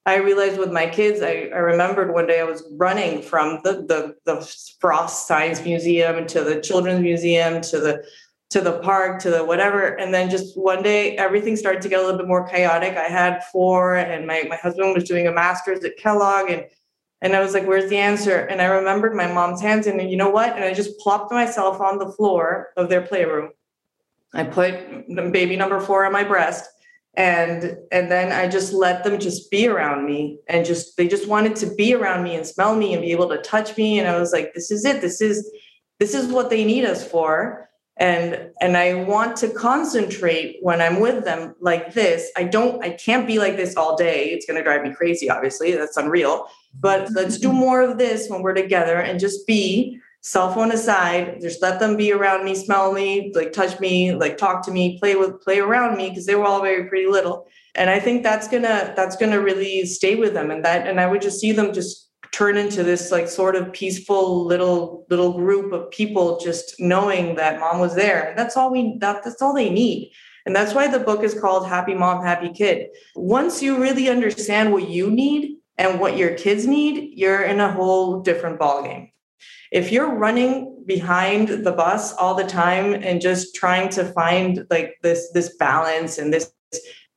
I 0.07 0.16
realized 0.16 0.59
with 0.59 0.70
my 0.70 0.87
kids, 0.87 1.22
I, 1.22 1.48
I 1.52 1.59
remembered 1.59 2.12
one 2.12 2.26
day 2.26 2.40
I 2.40 2.44
was 2.44 2.62
running 2.76 3.22
from 3.22 3.61
the, 3.64 3.85
the 3.88 4.14
the 4.26 4.46
Frost 4.80 5.26
Science 5.26 5.64
Museum 5.64 6.26
to 6.26 6.44
the 6.44 6.61
Children's 6.61 7.00
Museum 7.00 7.62
to 7.62 7.80
the 7.80 8.04
to 8.50 8.61
the 8.61 8.78
park 8.80 9.20
to 9.22 9.30
the 9.30 9.44
whatever. 9.44 9.98
And 9.98 10.12
then 10.12 10.28
just 10.28 10.59
one 10.59 10.83
day 10.83 11.16
everything 11.16 11.57
started 11.57 11.80
to 11.83 11.88
get 11.88 12.00
a 12.00 12.02
little 12.02 12.18
bit 12.18 12.28
more 12.28 12.46
chaotic. 12.46 12.96
I 12.96 13.04
had 13.09 13.42
four 13.44 13.96
and 13.96 14.26
my, 14.26 14.44
my 14.48 14.57
husband 14.57 14.94
was 14.94 15.04
doing 15.04 15.26
a 15.26 15.33
master's 15.33 15.83
at 15.83 15.96
kellogg 15.96 16.50
and 16.50 16.64
and 17.22 17.35
i 17.35 17.40
was 17.40 17.55
like 17.55 17.66
where's 17.66 17.90
the 17.90 17.98
answer? 17.98 18.37
And 18.37 18.61
i 18.61 18.66
remembered 18.66 19.14
my 19.14 19.33
mom's 19.33 19.61
hands 19.61 19.87
and 19.87 20.11
you 20.11 20.16
know 20.16 20.31
what? 20.31 20.55
And 20.55 20.64
i 20.64 20.74
just 20.74 20.98
plopped 20.98 21.33
myself 21.33 21.81
on 21.81 21.98
the 21.98 22.11
floor 22.12 22.70
of 22.77 22.88
their 22.88 23.03
playroom. 23.03 23.50
I 24.33 24.44
put 24.44 24.74
baby 25.33 25.57
number 25.57 25.81
four 25.81 26.05
on 26.05 26.12
my 26.12 26.24
breast 26.24 26.68
and 27.16 27.77
and 27.92 28.11
then 28.11 28.33
i 28.33 28.48
just 28.48 28.72
let 28.72 29.05
them 29.05 29.18
just 29.18 29.50
be 29.50 29.68
around 29.68 30.05
me 30.05 30.38
and 30.48 30.66
just 30.66 30.96
they 30.96 31.07
just 31.07 31.29
wanted 31.29 31.55
to 31.55 31.72
be 31.74 31.94
around 31.94 32.24
me 32.24 32.35
and 32.35 32.46
smell 32.46 32.74
me 32.74 32.92
and 32.92 33.03
be 33.03 33.12
able 33.12 33.29
to 33.29 33.38
touch 33.38 33.77
me. 33.77 33.98
And 33.98 34.09
i 34.09 34.18
was 34.18 34.33
like 34.33 34.53
this 34.55 34.70
is 34.70 34.85
it. 34.85 35.00
This 35.00 35.20
is 35.20 35.50
this 36.00 36.14
is 36.14 36.33
what 36.33 36.50
they 36.50 36.64
need 36.64 36.85
us 36.85 37.09
for. 37.09 37.68
And 37.96 38.50
and 38.61 38.77
i 38.77 38.94
want 38.94 39.37
to 39.38 39.48
concentrate 39.48 40.57
when 40.62 40.81
i'm 40.81 40.98
with 40.98 41.24
them 41.24 41.55
like 41.61 41.94
this. 41.94 42.31
I 42.37 42.44
don't 42.44 42.83
i 42.83 42.90
can't 42.90 43.27
be 43.27 43.38
like 43.38 43.57
this 43.57 43.77
all 43.77 43.96
day. 43.96 44.31
It's 44.31 44.46
to 44.46 44.62
drive 44.62 44.83
me 44.83 44.92
crazy 44.92 45.31
obviously. 45.31 45.72
That's 45.72 45.96
unreal 45.96 46.48
but 46.81 47.11
let's 47.13 47.39
do 47.39 47.53
more 47.53 47.83
of 47.83 47.99
this 47.99 48.29
when 48.29 48.43
we're 48.43 48.55
together 48.55 48.99
and 49.01 49.21
just 49.21 49.47
be. 49.47 50.01
Cell 50.27 50.55
phone 50.55 50.73
aside 50.73 51.39
just 51.43 51.61
let 51.61 51.79
them 51.79 51.99
be 51.99 52.11
around 52.11 52.47
me 52.47 52.55
smell 52.55 52.95
me 52.95 53.31
like 53.35 53.53
touch 53.53 53.79
me 53.79 54.15
like 54.15 54.39
talk 54.39 54.65
to 54.65 54.71
me 54.71 54.99
play 54.99 55.17
with 55.17 55.39
play 55.43 55.59
around 55.59 55.99
me 55.99 56.09
because 56.09 56.25
they 56.25 56.35
were 56.35 56.47
all 56.47 56.63
very 56.63 56.89
pretty 56.89 57.07
little. 57.07 57.47
And 57.75 57.91
i 57.91 58.01
think 58.01 58.23
that's 58.23 58.49
gonna 58.49 58.95
that's 58.97 59.17
gonna 59.17 59.39
really 59.39 59.85
stay 59.85 60.15
with 60.15 60.33
them 60.33 60.51
and 60.51 60.65
that 60.65 60.87
and 60.89 60.99
i 60.99 61.07
would 61.07 61.21
just 61.21 61.41
see 61.41 61.53
them 61.53 61.75
just 61.75 62.05
turn 62.35 62.57
into 62.57 62.83
this 62.83 63.13
like 63.13 63.29
sort 63.29 63.55
of 63.55 63.73
peaceful 63.73 64.45
little 64.45 65.07
little 65.09 65.35
group 65.35 65.73
of 65.73 65.89
people 65.93 66.37
just 66.41 66.75
knowing 66.81 67.37
that 67.37 67.61
mom 67.61 67.79
was 67.79 67.95
there. 67.95 68.29
And 68.29 68.39
that's 68.39 68.57
all 68.57 68.73
we 68.73 68.97
that, 68.99 69.23
that's 69.23 69.41
all 69.41 69.55
they 69.55 69.71
need. 69.71 70.11
And 70.45 70.55
that's 70.55 70.75
why 70.75 70.89
the 70.89 70.99
book 70.99 71.23
is 71.23 71.39
called 71.39 71.69
happy 71.69 71.95
mom 71.95 72.25
happy 72.25 72.51
kid. 72.51 72.89
Once 73.15 73.63
you 73.63 73.81
really 73.81 74.09
understand 74.09 74.73
what 74.73 74.89
you 74.89 75.11
need 75.11 75.54
and 75.79 76.01
what 76.01 76.17
your 76.17 76.35
kids 76.35 76.67
need 76.67 77.17
you're 77.17 77.43
in 77.43 77.61
a 77.61 77.73
whole 77.73 78.21
different 78.21 78.59
ballgame 78.59 79.11
if 79.73 79.91
you're 79.91 80.15
running 80.15 80.85
behind 80.87 81.49
the 81.49 81.73
bus 81.73 82.15
all 82.15 82.35
the 82.35 82.45
time 82.45 82.95
and 82.95 83.21
just 83.21 83.55
trying 83.55 83.89
to 83.89 84.05
find 84.05 84.67
like 84.71 84.95
this 85.03 85.31
this 85.33 85.57
balance 85.57 86.19
and 86.19 86.33
this 86.33 86.53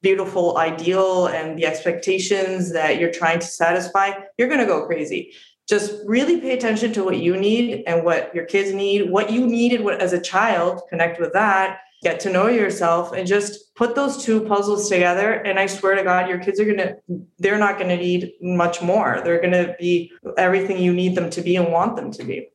beautiful 0.02 0.58
ideal 0.58 1.28
and 1.28 1.58
the 1.58 1.66
expectations 1.66 2.72
that 2.72 3.00
you're 3.00 3.12
trying 3.12 3.40
to 3.40 3.48
satisfy, 3.48 4.12
you're 4.38 4.48
going 4.48 4.60
to 4.60 4.66
go 4.66 4.86
crazy. 4.86 5.34
Just 5.68 5.96
really 6.06 6.40
pay 6.40 6.54
attention 6.54 6.94
to 6.94 7.04
what 7.04 7.18
you 7.18 7.36
need 7.36 7.84
and 7.88 8.06
what 8.06 8.34
your 8.34 8.46
kids 8.46 8.74
need, 8.74 9.10
what 9.10 9.32
you 9.32 9.46
needed 9.46 9.86
as 10.00 10.14
a 10.14 10.22
child, 10.22 10.82
connect 10.90 11.20
with 11.20 11.34
that, 11.34 11.80
get 12.04 12.20
to 12.22 12.30
know 12.32 12.48
yourself, 12.48 13.12
and 13.14 13.28
just 13.28 13.74
put 13.76 13.96
those 13.96 14.24
two 14.24 14.42
puzzles 14.42 14.90
together. 14.90 15.32
And 15.34 15.60
I 15.60 15.66
swear 15.66 15.96
to 15.96 16.04
God, 16.04 16.30
your 16.30 16.40
kids 16.40 16.60
are 16.60 16.66
going 16.66 16.78
to, 16.78 16.96
they're 17.40 17.58
not 17.58 17.78
going 17.78 17.90
to 17.90 17.98
need 17.98 18.32
much 18.42 18.82
more. 18.82 19.22
They're 19.24 19.42
going 19.42 19.54
to 19.54 19.76
be 19.80 20.12
everything 20.38 20.78
you 20.78 20.94
need 20.94 21.16
them 21.16 21.30
to 21.32 21.42
be 21.42 21.56
and 21.56 21.72
want 21.72 21.96
them 21.96 22.12
to 22.12 22.24
be. 22.24 22.48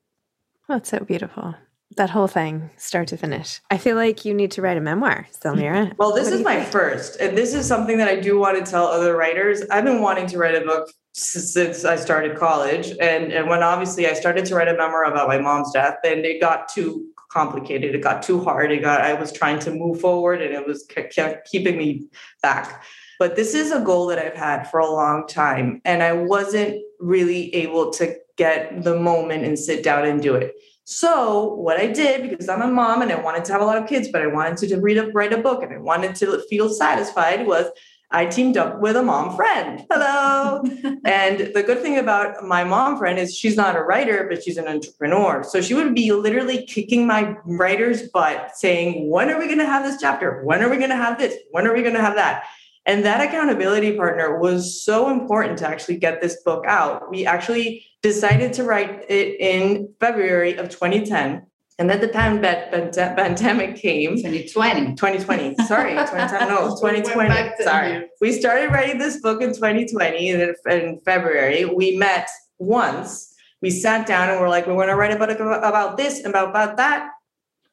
Oh, 0.69 0.75
that's 0.75 0.91
so 0.91 1.01
beautiful. 1.01 1.55
that 1.97 2.09
whole 2.11 2.29
thing, 2.29 2.71
start 2.79 3.09
to 3.09 3.17
finish. 3.19 3.61
I 3.71 3.77
feel 3.77 3.97
like 3.97 4.25
you 4.25 4.33
need 4.33 4.51
to 4.53 4.63
write 4.63 4.79
a 4.79 4.81
memoir, 4.81 5.27
Zelmira. 5.43 5.93
Well, 5.99 6.15
this 6.15 6.31
What 6.31 6.35
is 6.39 6.43
my 6.43 6.57
think? 6.61 6.73
first, 6.73 7.21
and 7.21 7.37
this 7.37 7.53
is 7.53 7.67
something 7.67 7.99
that 7.99 8.09
I 8.09 8.17
do 8.19 8.39
want 8.39 8.65
to 8.65 8.71
tell 8.71 8.87
other 8.87 9.15
writers. 9.17 9.63
I've 9.71 9.85
been 9.85 10.01
wanting 10.01 10.27
to 10.29 10.39
write 10.39 10.55
a 10.55 10.65
book 10.65 10.89
since 11.15 11.85
I 11.85 11.97
started 11.97 12.39
college, 12.39 12.89
and 12.99 13.31
and 13.33 13.47
when 13.51 13.63
obviously 13.63 14.07
I 14.09 14.15
started 14.15 14.47
to 14.47 14.55
write 14.55 14.69
a 14.69 14.73
memoir 14.77 15.05
about 15.05 15.29
my 15.29 15.39
mom's 15.39 15.71
death, 15.73 15.97
and 16.05 16.25
it 16.25 16.41
got 16.41 16.69
too 16.71 17.12
complicated, 17.33 17.95
it 17.95 18.03
got 18.03 18.23
too 18.23 18.43
hard. 18.43 18.71
It 18.71 18.83
got 18.83 19.01
I 19.01 19.15
was 19.15 19.33
trying 19.33 19.59
to 19.61 19.71
move 19.71 20.01
forward, 20.01 20.43
and 20.43 20.53
it 20.55 20.67
was 20.67 20.85
kept 20.85 21.49
keeping 21.51 21.77
me 21.79 22.09
back. 22.43 22.85
But 23.19 23.37
this 23.37 23.55
is 23.55 23.71
a 23.71 23.81
goal 23.81 24.07
that 24.09 24.19
I've 24.19 24.37
had 24.37 24.65
for 24.71 24.81
a 24.81 24.91
long 24.91 25.27
time, 25.27 25.81
and 25.85 26.03
I 26.03 26.13
wasn't 26.13 26.83
really 26.99 27.55
able 27.55 27.91
to 27.93 28.17
get 28.37 28.83
the 28.83 28.99
moment 28.99 29.45
and 29.45 29.59
sit 29.59 29.83
down 29.85 30.07
and 30.07 30.23
do 30.23 30.35
it. 30.35 30.55
So 30.85 31.55
what 31.55 31.79
I 31.79 31.87
did, 31.87 32.29
because 32.29 32.49
I'm 32.49 32.63
a 32.63 32.67
mom 32.67 33.03
and 33.03 33.13
I 33.13 33.21
wanted 33.21 33.45
to 33.47 33.53
have 33.53 33.61
a 33.61 33.65
lot 33.65 33.79
of 33.81 33.89
kids, 33.89 34.09
but 34.11 34.21
I 34.21 34.27
wanted 34.27 34.69
to 34.69 34.81
read 34.81 34.99
a 34.99 35.11
write 35.13 35.33
a 35.33 35.39
book 35.39 35.63
and 35.63 35.73
I 35.73 35.79
wanted 35.79 36.17
to 36.17 36.43
feel 36.51 36.69
satisfied, 36.69 37.47
was 37.47 37.67
I 38.13 38.27
teamed 38.27 38.59
up 38.59 38.81
with 38.81 38.95
a 38.97 39.03
mom 39.03 39.35
friend. 39.35 39.85
Hello. 39.91 40.63
and 41.05 41.55
the 41.55 41.63
good 41.63 41.81
thing 41.81 41.99
about 41.99 42.45
my 42.45 42.63
mom 42.63 42.99
friend 42.99 43.19
is 43.19 43.37
she's 43.37 43.57
not 43.57 43.75
a 43.75 43.83
writer, 43.83 44.27
but 44.29 44.43
she's 44.43 44.59
an 44.59 44.69
entrepreneur. 44.69 45.43
So 45.43 45.63
she 45.63 45.73
would 45.73 45.95
be 45.95 46.13
literally 46.13 46.67
kicking 46.67 47.07
my 47.07 47.35
writer's 47.45 48.09
butt, 48.11 48.57
saying, 48.57 49.09
When 49.11 49.31
are 49.31 49.39
we 49.39 49.47
going 49.47 49.59
to 49.59 49.67
have 49.67 49.85
this 49.85 50.01
chapter? 50.01 50.43
When 50.45 50.63
are 50.63 50.69
we 50.69 50.77
going 50.77 50.91
to 50.91 50.97
have 50.97 51.19
this? 51.19 51.35
When 51.51 51.67
are 51.67 51.75
we 51.75 51.81
going 51.81 51.95
to 51.95 52.03
have 52.03 52.17
that? 52.17 52.45
And 52.85 53.05
that 53.05 53.21
accountability 53.27 53.97
partner 53.97 54.39
was 54.39 54.85
so 54.85 55.09
important 55.09 55.59
to 55.59 55.69
actually 55.69 55.97
get 55.97 56.21
this 56.21 56.43
book 56.43 56.65
out. 56.67 57.11
We 57.11 57.25
actually 57.25 57.87
decided 58.03 58.53
to 58.55 58.65
write 58.65 59.09
it 59.09 59.41
in 59.41 59.95
February 60.01 60.57
of 60.57 60.69
2010. 60.69 61.47
And 61.83 61.91
then 61.91 62.01
the 62.01 62.07
time 62.07 62.41
pan- 62.41 62.71
pandemic 62.93 63.75
came. 63.75 64.15
2020. 64.15 64.95
2020. 64.95 65.57
Sorry, 65.67 65.91
2010. 65.91 66.49
No, 66.49 66.77
2020. 66.81 67.29
back 67.29 67.57
10 67.57 67.67
Sorry. 67.67 68.07
We 68.21 68.31
started 68.31 68.71
writing 68.71 68.99
this 68.99 69.21
book 69.21 69.43
in 69.43 69.53
2020 69.53 70.29
in, 70.29 70.55
in 70.71 71.01
February. 71.05 71.65
We 71.65 71.97
met 71.97 72.31
once. 72.61 73.35
We 73.63 73.71
sat 73.71 74.07
down 74.07 74.31
and 74.31 74.39
we're 74.41 74.49
like, 74.49 74.69
we 74.69 74.75
want 74.75 74.91
to 74.91 74.95
write 74.95 75.11
about, 75.11 75.33
about 75.33 75.97
this 75.97 76.19
and 76.19 76.29
about, 76.29 76.51
about 76.51 76.77
that. 76.77 77.11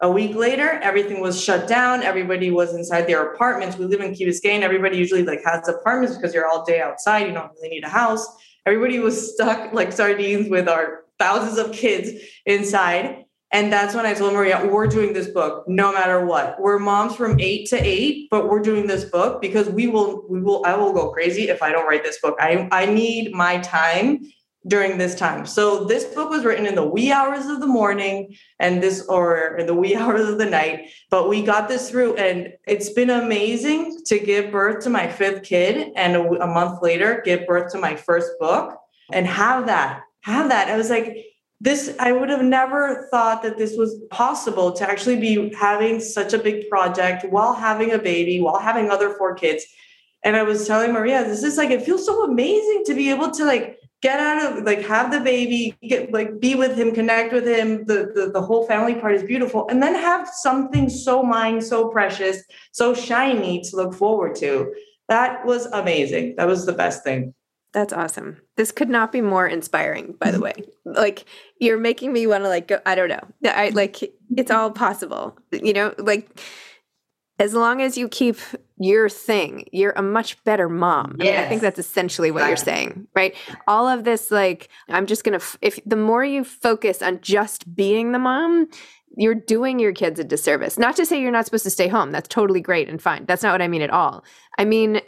A 0.02 0.10
week 0.10 0.36
later, 0.36 0.80
everything 0.82 1.22
was 1.22 1.40
shut 1.40 1.68
down. 1.68 2.02
Everybody 2.02 2.50
was 2.50 2.74
inside 2.74 3.06
their 3.06 3.32
apartments. 3.34 3.78
We 3.78 3.86
live 3.86 4.02
in 4.02 4.16
Key 4.16 4.26
Biscayne. 4.26 4.62
Everybody 4.62 4.98
usually 4.98 5.24
like 5.24 5.44
has 5.46 5.68
apartments 5.68 6.18
because 6.18 6.34
you're 6.34 6.48
all 6.48 6.66
day 6.66 6.82
outside. 6.82 7.28
You 7.28 7.34
don't 7.34 7.52
really 7.58 7.70
need 7.70 7.84
a 7.84 7.90
house. 7.90 8.26
Everybody 8.66 8.98
was 8.98 9.36
stuck 9.36 9.72
like 9.72 9.92
sardines 9.92 10.50
with 10.50 10.68
our 10.68 11.04
thousands 11.20 11.60
of 11.60 11.74
kids 11.74 12.10
inside. 12.48 13.26
And 13.52 13.74
that's 13.74 13.96
when 13.96 14.06
I 14.06 14.14
told 14.14 14.34
Maria, 14.34 14.66
we're 14.66 14.88
doing 14.88 15.14
this 15.14 15.28
book 15.28 15.68
no 15.68 15.92
matter 15.92 16.24
what. 16.24 16.60
We're 16.60 16.78
moms 16.78 17.16
from 17.16 17.40
eight 17.40 17.68
to 17.70 17.78
eight, 17.78 18.28
but 18.30 18.48
we're 18.48 18.62
doing 18.62 18.86
this 18.86 19.06
book 19.06 19.42
because 19.42 19.68
we 19.70 19.88
will, 19.88 20.24
we 20.30 20.40
will, 20.40 20.64
I 20.66 20.76
will 20.76 20.94
go 20.94 21.12
crazy 21.12 21.50
if 21.50 21.64
I 21.64 21.72
don't 21.72 21.88
write 21.88 22.04
this 22.04 22.20
book. 22.20 22.38
I, 22.40 22.68
I 22.72 22.86
need 22.86 23.34
my 23.34 23.58
time 23.60 24.32
during 24.68 24.98
this 24.98 25.16
time. 25.16 25.48
So 25.48 25.86
this 25.86 26.04
book 26.04 26.30
was 26.30 26.46
written 26.46 26.68
in 26.68 26.76
the 26.76 26.86
wee 26.86 27.12
hours 27.12 27.48
of 27.48 27.60
the 27.60 27.66
morning 27.66 28.36
and 28.60 28.84
this 28.84 29.04
or 29.08 29.58
in 29.58 29.66
the 29.66 29.74
wee 29.74 29.96
hours 29.98 30.30
of 30.30 30.38
the 30.38 30.46
night, 30.46 30.90
but 31.10 31.28
we 31.28 31.42
got 31.42 31.68
this 31.68 31.90
through 31.90 32.16
and 32.16 32.54
it's 32.68 32.90
been 32.90 33.10
amazing 33.10 34.02
to 34.06 34.20
give 34.20 34.52
birth 34.52 34.84
to 34.84 34.90
my 34.92 35.08
fifth 35.08 35.44
kid 35.44 35.92
and 35.96 36.16
a, 36.16 36.44
a 36.44 36.48
month 36.48 36.84
later 36.84 37.24
give 37.26 37.48
birth 37.48 37.72
to 37.72 37.80
my 37.80 37.96
first 37.96 38.30
book 38.40 38.78
and 39.12 39.26
have 39.26 39.66
that 39.66 40.04
have 40.22 40.50
that. 40.50 40.68
I 40.68 40.78
was 40.78 40.90
like 40.90 41.29
this 41.62 41.94
I 42.00 42.12
would 42.12 42.30
have 42.30 42.44
never 42.44 43.08
thought 43.12 43.44
that 43.44 43.58
this 43.58 43.76
was 43.76 44.00
possible 44.10 44.72
to 44.74 44.90
actually 44.90 45.20
be 45.20 45.54
having 45.54 46.00
such 46.00 46.34
a 46.34 46.40
big 46.40 46.70
project 46.70 47.26
while 47.30 47.54
having 47.54 47.92
a 47.92 48.00
baby, 48.00 48.40
while 48.40 48.60
having 48.60 48.90
other 48.90 49.16
four 49.16 49.36
kids. 49.36 49.66
And 50.24 50.36
I 50.36 50.44
was 50.44 50.68
telling 50.68 50.94
Maria, 50.94 51.24
this 51.24 51.44
is 51.44 51.58
like 51.58 51.70
it 51.70 51.82
feels 51.82 52.06
so 52.06 52.24
amazing 52.24 52.84
to 52.86 52.94
be 52.94 53.10
able 53.10 53.32
to 53.32 53.46
like 53.46 53.78
get 54.02 54.20
out 54.22 54.58
of 54.58 54.64
like 54.64 54.86
have 54.86 55.12
the 55.12 55.20
baby 55.20 55.76
get 55.86 56.14
like 56.14 56.40
be 56.40 56.56
with 56.56 56.78
him 56.78 56.94
connect 56.94 57.34
with 57.34 57.46
him. 57.46 57.86
The, 57.86 58.12
the 58.16 58.32
the 58.34 58.42
whole 58.42 58.66
family 58.66 58.96
part 58.96 59.16
is 59.16 59.24
beautiful. 59.24 59.68
And 59.70 59.84
then 59.84 59.96
have 59.96 60.30
something 60.30 60.90
so 60.90 61.24
mine 61.24 61.62
so 61.62 61.90
precious 61.90 62.42
so 62.72 62.94
shiny 62.94 63.62
to 63.64 63.76
look 63.76 63.94
forward 63.94 64.36
to. 64.36 64.74
That 65.10 65.46
was 65.46 65.66
amazing. 65.66 66.36
That 66.38 66.48
was 66.48 66.66
the 66.66 66.74
best 66.74 67.04
thing 67.04 67.34
That's 67.72 67.94
awesome. 67.94 68.42
This 68.58 68.72
could 68.72 68.90
not 68.90 69.12
be 69.12 69.22
more 69.22 69.48
inspiring, 69.48 70.16
by 70.20 70.32
the 70.32 70.38
mm-hmm. 70.38 70.62
way. 70.62 70.66
Like 70.86 71.26
you're 71.60 71.78
making 71.78 72.12
me 72.12 72.26
want 72.26 72.44
to 72.44 72.50
like 72.50 72.68
go 72.68 72.80
I 72.86 72.96
don't 72.96 73.10
know. 73.10 73.28
I 73.46 73.70
like 73.70 74.02
it's 74.36 74.52
all 74.52 74.72
possible. 74.72 75.38
You 75.52 75.74
know, 75.74 75.94
like 75.98 76.40
as 77.38 77.54
long 77.54 77.82
as 77.82 77.98
you 77.98 78.10
keep 78.10 78.38
your 78.78 79.08
thing, 79.08 79.66
you're 79.72 79.94
a 79.96 80.02
much 80.02 80.44
better 80.44 80.68
mom. 80.68 81.16
I, 81.20 81.24
mean, 81.24 81.36
I 81.36 81.48
think 81.48 81.62
that's 81.62 81.80
essentially 81.80 82.32
what 82.32 82.46
you're 82.48 82.58
saying, 82.58 83.08
right? 83.16 83.36
All 83.68 83.88
of 83.88 84.04
this 84.04 84.32
like 84.32 84.70
I'm 84.90 85.06
just 85.06 85.24
going 85.24 85.40
to 85.40 85.46
if 85.62 85.80
the 85.86 85.96
more 85.96 86.24
you 86.24 86.44
focus 86.44 87.02
on 87.02 87.22
just 87.22 87.76
being 87.76 88.12
the 88.12 88.20
mom, 88.20 88.68
you're 89.16 89.36
doing 89.36 89.80
your 89.80 89.94
kids 89.94 90.20
a 90.20 90.24
disservice. 90.24 90.78
Not 90.80 90.96
to 90.98 91.06
say 91.06 91.22
you're 91.22 91.32
not 91.32 91.46
supposed 91.46 91.64
to 91.66 91.70
stay 91.70 91.88
home. 91.88 92.12
That's 92.12 92.28
totally 92.28 92.62
great 92.62 92.90
and 92.90 93.02
fine. 93.02 93.26
That's 93.26 93.44
not 93.44 93.54
what 93.54 93.62
I 93.62 93.68
mean 93.68 93.84
at 93.84 93.90
all. 93.92 94.24
I 94.58 94.66
mean 94.66 95.02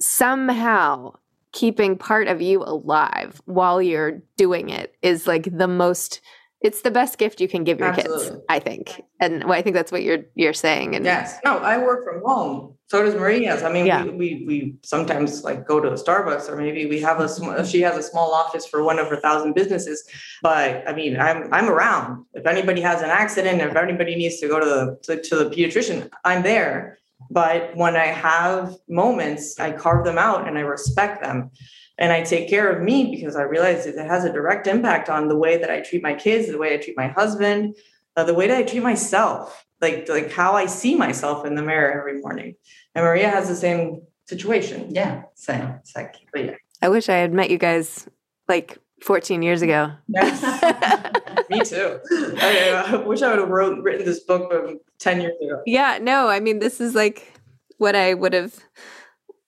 somehow 0.00 1.14
keeping 1.54 1.96
part 1.96 2.26
of 2.28 2.42
you 2.42 2.62
alive 2.62 3.40
while 3.46 3.80
you're 3.80 4.20
doing 4.36 4.68
it 4.68 4.94
is 5.02 5.26
like 5.26 5.48
the 5.56 5.68
most 5.68 6.20
it's 6.60 6.80
the 6.80 6.90
best 6.90 7.18
gift 7.18 7.40
you 7.40 7.48
can 7.48 7.62
give 7.62 7.78
your 7.78 7.92
kids 7.92 8.32
i 8.48 8.58
think 8.58 9.02
and 9.20 9.44
well, 9.44 9.52
i 9.52 9.62
think 9.62 9.74
that's 9.74 9.92
what 9.92 10.02
you're 10.02 10.24
you're 10.34 10.52
saying 10.52 10.94
and 10.96 11.04
Yes. 11.04 11.38
No, 11.44 11.58
I 11.58 11.78
work 11.78 12.04
from 12.04 12.22
home. 12.24 12.74
So 12.88 13.02
does 13.02 13.14
Maria's. 13.14 13.62
I 13.62 13.72
mean, 13.72 13.86
Yeah. 13.86 14.04
we, 14.04 14.10
we 14.10 14.44
we 14.46 14.74
sometimes 14.82 15.42
like 15.42 15.66
go 15.66 15.80
to 15.80 15.88
a 15.88 15.94
Starbucks 15.94 16.48
or 16.48 16.56
maybe 16.56 16.86
we 16.86 17.00
have 17.00 17.18
a 17.20 17.28
sm- 17.28 17.48
uh, 17.50 17.64
she 17.64 17.80
has 17.80 17.96
a 17.96 18.02
small 18.02 18.32
office 18.32 18.66
for 18.66 18.82
one 18.84 18.98
of 18.98 19.08
her 19.08 19.16
thousand 19.26 19.54
businesses. 19.54 19.98
But 20.42 20.86
I 20.88 20.92
mean, 20.94 21.18
I'm 21.18 21.52
I'm 21.52 21.68
around. 21.68 22.24
If 22.34 22.46
anybody 22.46 22.80
has 22.82 23.00
an 23.02 23.10
accident, 23.10 23.60
if 23.62 23.74
anybody 23.74 24.14
needs 24.16 24.38
to 24.40 24.48
go 24.48 24.60
to 24.60 24.66
the 24.66 24.82
to, 25.04 25.22
to 25.28 25.34
the 25.36 25.46
pediatrician, 25.50 26.08
I'm 26.24 26.42
there. 26.42 26.98
But 27.30 27.76
when 27.76 27.96
I 27.96 28.06
have 28.06 28.74
moments, 28.88 29.58
I 29.58 29.72
carve 29.72 30.04
them 30.04 30.18
out 30.18 30.46
and 30.46 30.58
I 30.58 30.62
respect 30.62 31.22
them. 31.22 31.50
And 31.96 32.12
I 32.12 32.22
take 32.22 32.48
care 32.48 32.70
of 32.70 32.82
me 32.82 33.14
because 33.14 33.36
I 33.36 33.42
realize 33.42 33.84
that 33.84 33.96
it 33.96 34.06
has 34.06 34.24
a 34.24 34.32
direct 34.32 34.66
impact 34.66 35.08
on 35.08 35.28
the 35.28 35.36
way 35.36 35.56
that 35.58 35.70
I 35.70 35.80
treat 35.80 36.02
my 36.02 36.14
kids, 36.14 36.48
the 36.48 36.58
way 36.58 36.74
I 36.74 36.78
treat 36.78 36.96
my 36.96 37.08
husband, 37.08 37.76
uh, 38.16 38.24
the 38.24 38.34
way 38.34 38.48
that 38.48 38.56
I 38.56 38.62
treat 38.64 38.82
myself, 38.82 39.64
like 39.80 40.08
like 40.08 40.32
how 40.32 40.54
I 40.54 40.66
see 40.66 40.96
myself 40.96 41.46
in 41.46 41.54
the 41.54 41.62
mirror 41.62 41.98
every 41.98 42.20
morning. 42.20 42.56
And 42.94 43.04
Maria 43.04 43.30
has 43.30 43.48
the 43.48 43.54
same 43.54 44.02
situation. 44.26 44.88
Yeah, 44.90 45.22
same. 45.34 45.74
Exactly. 45.80 46.26
But 46.32 46.44
yeah, 46.44 46.54
i 46.84 46.88
wish 46.88 47.08
i 47.08 47.16
had 47.16 47.32
met 47.32 47.50
you 47.50 47.58
guys 47.58 48.06
like 48.46 48.78
14 49.02 49.42
years 49.42 49.62
ago 49.62 49.92
Yes. 50.08 51.12
me 51.50 51.60
too. 51.60 51.98
I, 52.40 52.70
uh, 52.70 53.00
wish 53.06 53.22
I 53.22 53.30
would 53.30 53.38
have 53.38 53.48
wrote 53.48 53.82
written 53.82 54.04
this 54.06 54.20
book 54.20 54.52
um, 54.52 54.78
ten 54.98 55.20
years 55.20 55.34
ago. 55.42 55.62
yeah 55.66 55.98
no 56.00 56.28
i 56.28 56.40
mean 56.40 56.58
this 56.60 56.80
is 56.80 56.94
like 56.94 57.32
what 57.78 57.94
i 57.96 58.14
would 58.14 58.32
have 58.32 58.54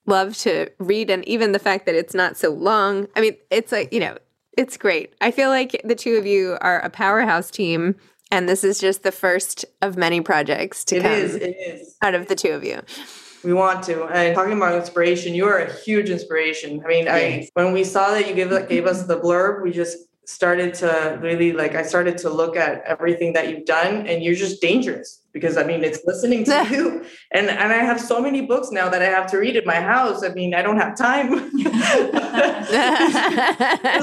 loved 0.07 0.39
to 0.41 0.69
read 0.79 1.11
and 1.11 1.27
even 1.27 1.53
the 1.53 1.59
fact 1.59 1.87
that 1.87 1.95
it's 1.95 2.15
not 2.15 2.37
so 2.37 2.51
long 2.51 3.07
i 3.17 3.21
mean 3.21 3.37
it's 3.51 3.73
like 3.73 3.93
you 3.93 4.01
know 4.01 4.17
it's 4.57 4.77
great 4.77 5.15
i 5.21 5.31
feel 5.31 5.49
like 5.49 5.81
the 5.85 5.95
two 5.95 6.17
of 6.17 6.27
you 6.27 6.57
are 6.61 6.81
a 6.81 6.91
powerhouse 6.91 7.51
team 7.51 7.95
and 8.31 8.49
this 8.49 8.65
is 8.65 8.79
just 8.81 9.03
the 9.05 9.13
first 9.13 9.65
of 9.83 9.97
many 9.97 10.21
projects 10.21 10.85
to 10.85 10.97
It 10.97 11.03
come 11.03 11.13
is. 11.13 11.35
It 11.37 11.57
is. 11.57 11.97
out 12.03 12.15
of 12.15 12.29
the 12.29 12.35
two 12.35 12.51
of 12.51 12.65
you 12.65 12.83
We 13.45 13.53
want 13.53 13.85
to. 13.85 14.05
And 14.07 14.35
talking 14.35 14.57
about 14.57 14.75
inspiration, 14.75 15.33
you 15.33 15.47
are 15.47 15.59
a 15.59 15.73
huge 15.73 16.11
inspiration. 16.11 16.83
I 16.85 16.89
mean, 16.89 17.07
I 17.09 17.49
when 17.55 17.73
we 17.73 17.85
saw 17.85 18.11
that 18.11 18.27
you 18.27 18.35
gave 18.35 18.51
gave 18.69 18.87
us 18.87 19.07
the 19.07 19.21
blurb, 19.21 19.63
we 19.63 19.71
just 19.71 19.99
started 20.29 20.75
to 20.75 21.19
really 21.23 21.53
like 21.53 21.77
I 21.77 21.83
started 21.83 22.19
to 22.19 22.31
look 22.31 22.57
at 22.57 22.83
everything 22.85 23.33
that 23.35 23.49
you've 23.49 23.65
done 23.65 24.09
and 24.09 24.25
you're 24.25 24.35
just 24.35 24.61
dangerous 24.61 25.23
because 25.33 25.57
I 25.57 25.63
mean 25.63 25.85
it's 25.85 26.01
listening 26.05 26.43
to 26.45 26.67
you 26.71 27.05
and 27.31 27.49
and 27.49 27.73
I 27.73 27.77
have 27.79 28.01
so 28.01 28.21
many 28.21 28.41
books 28.45 28.71
now 28.73 28.89
that 28.89 29.03
I 29.03 29.07
have 29.07 29.31
to 29.31 29.39
read 29.39 29.57
at 29.57 29.65
my 29.67 29.81
house. 29.81 30.25
I 30.25 30.31
mean, 30.31 30.53
I 30.53 30.63
don't 30.63 30.79
have 30.79 30.97
time. 30.97 31.31
was 31.31 31.53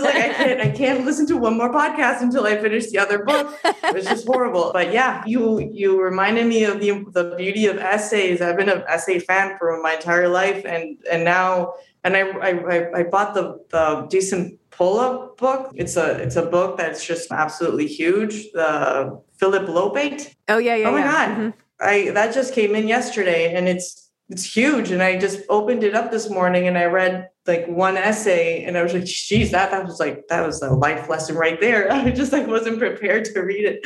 like 0.02 0.16
I 0.16 0.34
can't 0.34 0.62
I 0.62 0.70
can't 0.70 1.06
listen 1.06 1.26
to 1.28 1.38
one 1.38 1.58
more 1.58 1.70
podcast 1.70 2.22
until 2.22 2.46
I 2.46 2.58
finish 2.58 2.90
the 2.90 3.00
other 3.00 3.24
book. 3.26 3.58
It's 3.66 4.08
just 4.08 4.26
horrible. 4.26 4.72
But 4.74 4.94
yeah, 4.94 5.24
you 5.26 5.60
you 5.74 6.02
reminded 6.02 6.48
me 6.48 6.64
of 6.64 6.80
the 6.80 7.04
the 7.12 7.36
beauty 7.38 7.66
of 7.68 7.78
essays. 7.78 8.42
I've 8.42 8.58
been 8.58 8.70
an 8.70 8.84
essay 8.88 9.20
fan 9.20 9.58
for 9.58 9.80
my 9.82 9.96
entire 9.96 10.28
life, 10.30 10.64
and 10.66 10.98
and 11.12 11.24
now 11.24 11.74
and 12.04 12.16
I 12.16 12.22
I, 12.22 12.50
I- 12.76 13.00
I 13.00 13.04
bought 13.04 13.34
the 13.34 13.60
the 13.70 14.08
Jason 14.12 14.58
Pola 14.78 15.30
book. 15.38 15.72
It's 15.76 15.98
a 15.98 16.18
it's 16.22 16.36
a 16.36 16.46
book 16.46 16.78
that's 16.78 17.06
just 17.06 17.32
absolutely 17.32 17.88
huge. 17.88 18.52
The 18.54 19.22
Phillip 19.40 19.68
Lopate. 19.68 20.34
oh 20.50 20.58
yeah 20.58 20.76
yeah 20.76 20.88
Oh 20.90 20.92
my 20.92 21.00
yeah. 21.00 21.12
god. 21.12 21.38
Mhm. 21.38 21.54
I 21.82 22.10
that 22.12 22.34
just 22.34 22.54
came 22.54 22.76
in 22.76 22.88
yesterday 22.88 23.54
and 23.54 23.68
it's 23.68 24.10
it's 24.30 24.44
huge. 24.56 24.90
And 24.92 25.04
I 25.04 25.18
just 25.20 25.42
opened 25.50 25.84
it 25.84 25.94
up 25.94 26.10
this 26.10 26.30
morning 26.30 26.68
and 26.68 26.78
I 26.78 26.86
read 26.86 27.28
like 27.46 27.68
one 27.68 27.98
essay 27.98 28.64
and 28.64 28.78
I 28.78 28.82
was 28.84 28.94
like, 28.94 29.04
geez, 29.04 29.52
that, 29.52 29.70
that 29.72 29.84
was 29.86 30.00
like, 30.00 30.24
that 30.30 30.46
was 30.48 30.62
a 30.62 30.72
life 30.72 31.10
lesson 31.10 31.36
right 31.36 31.60
there. 31.60 31.92
I 31.92 32.10
just 32.10 32.32
like 32.32 32.48
wasn't 32.48 32.80
prepared 32.80 33.26
to 33.26 33.42
read 33.42 33.66
it. 33.66 33.86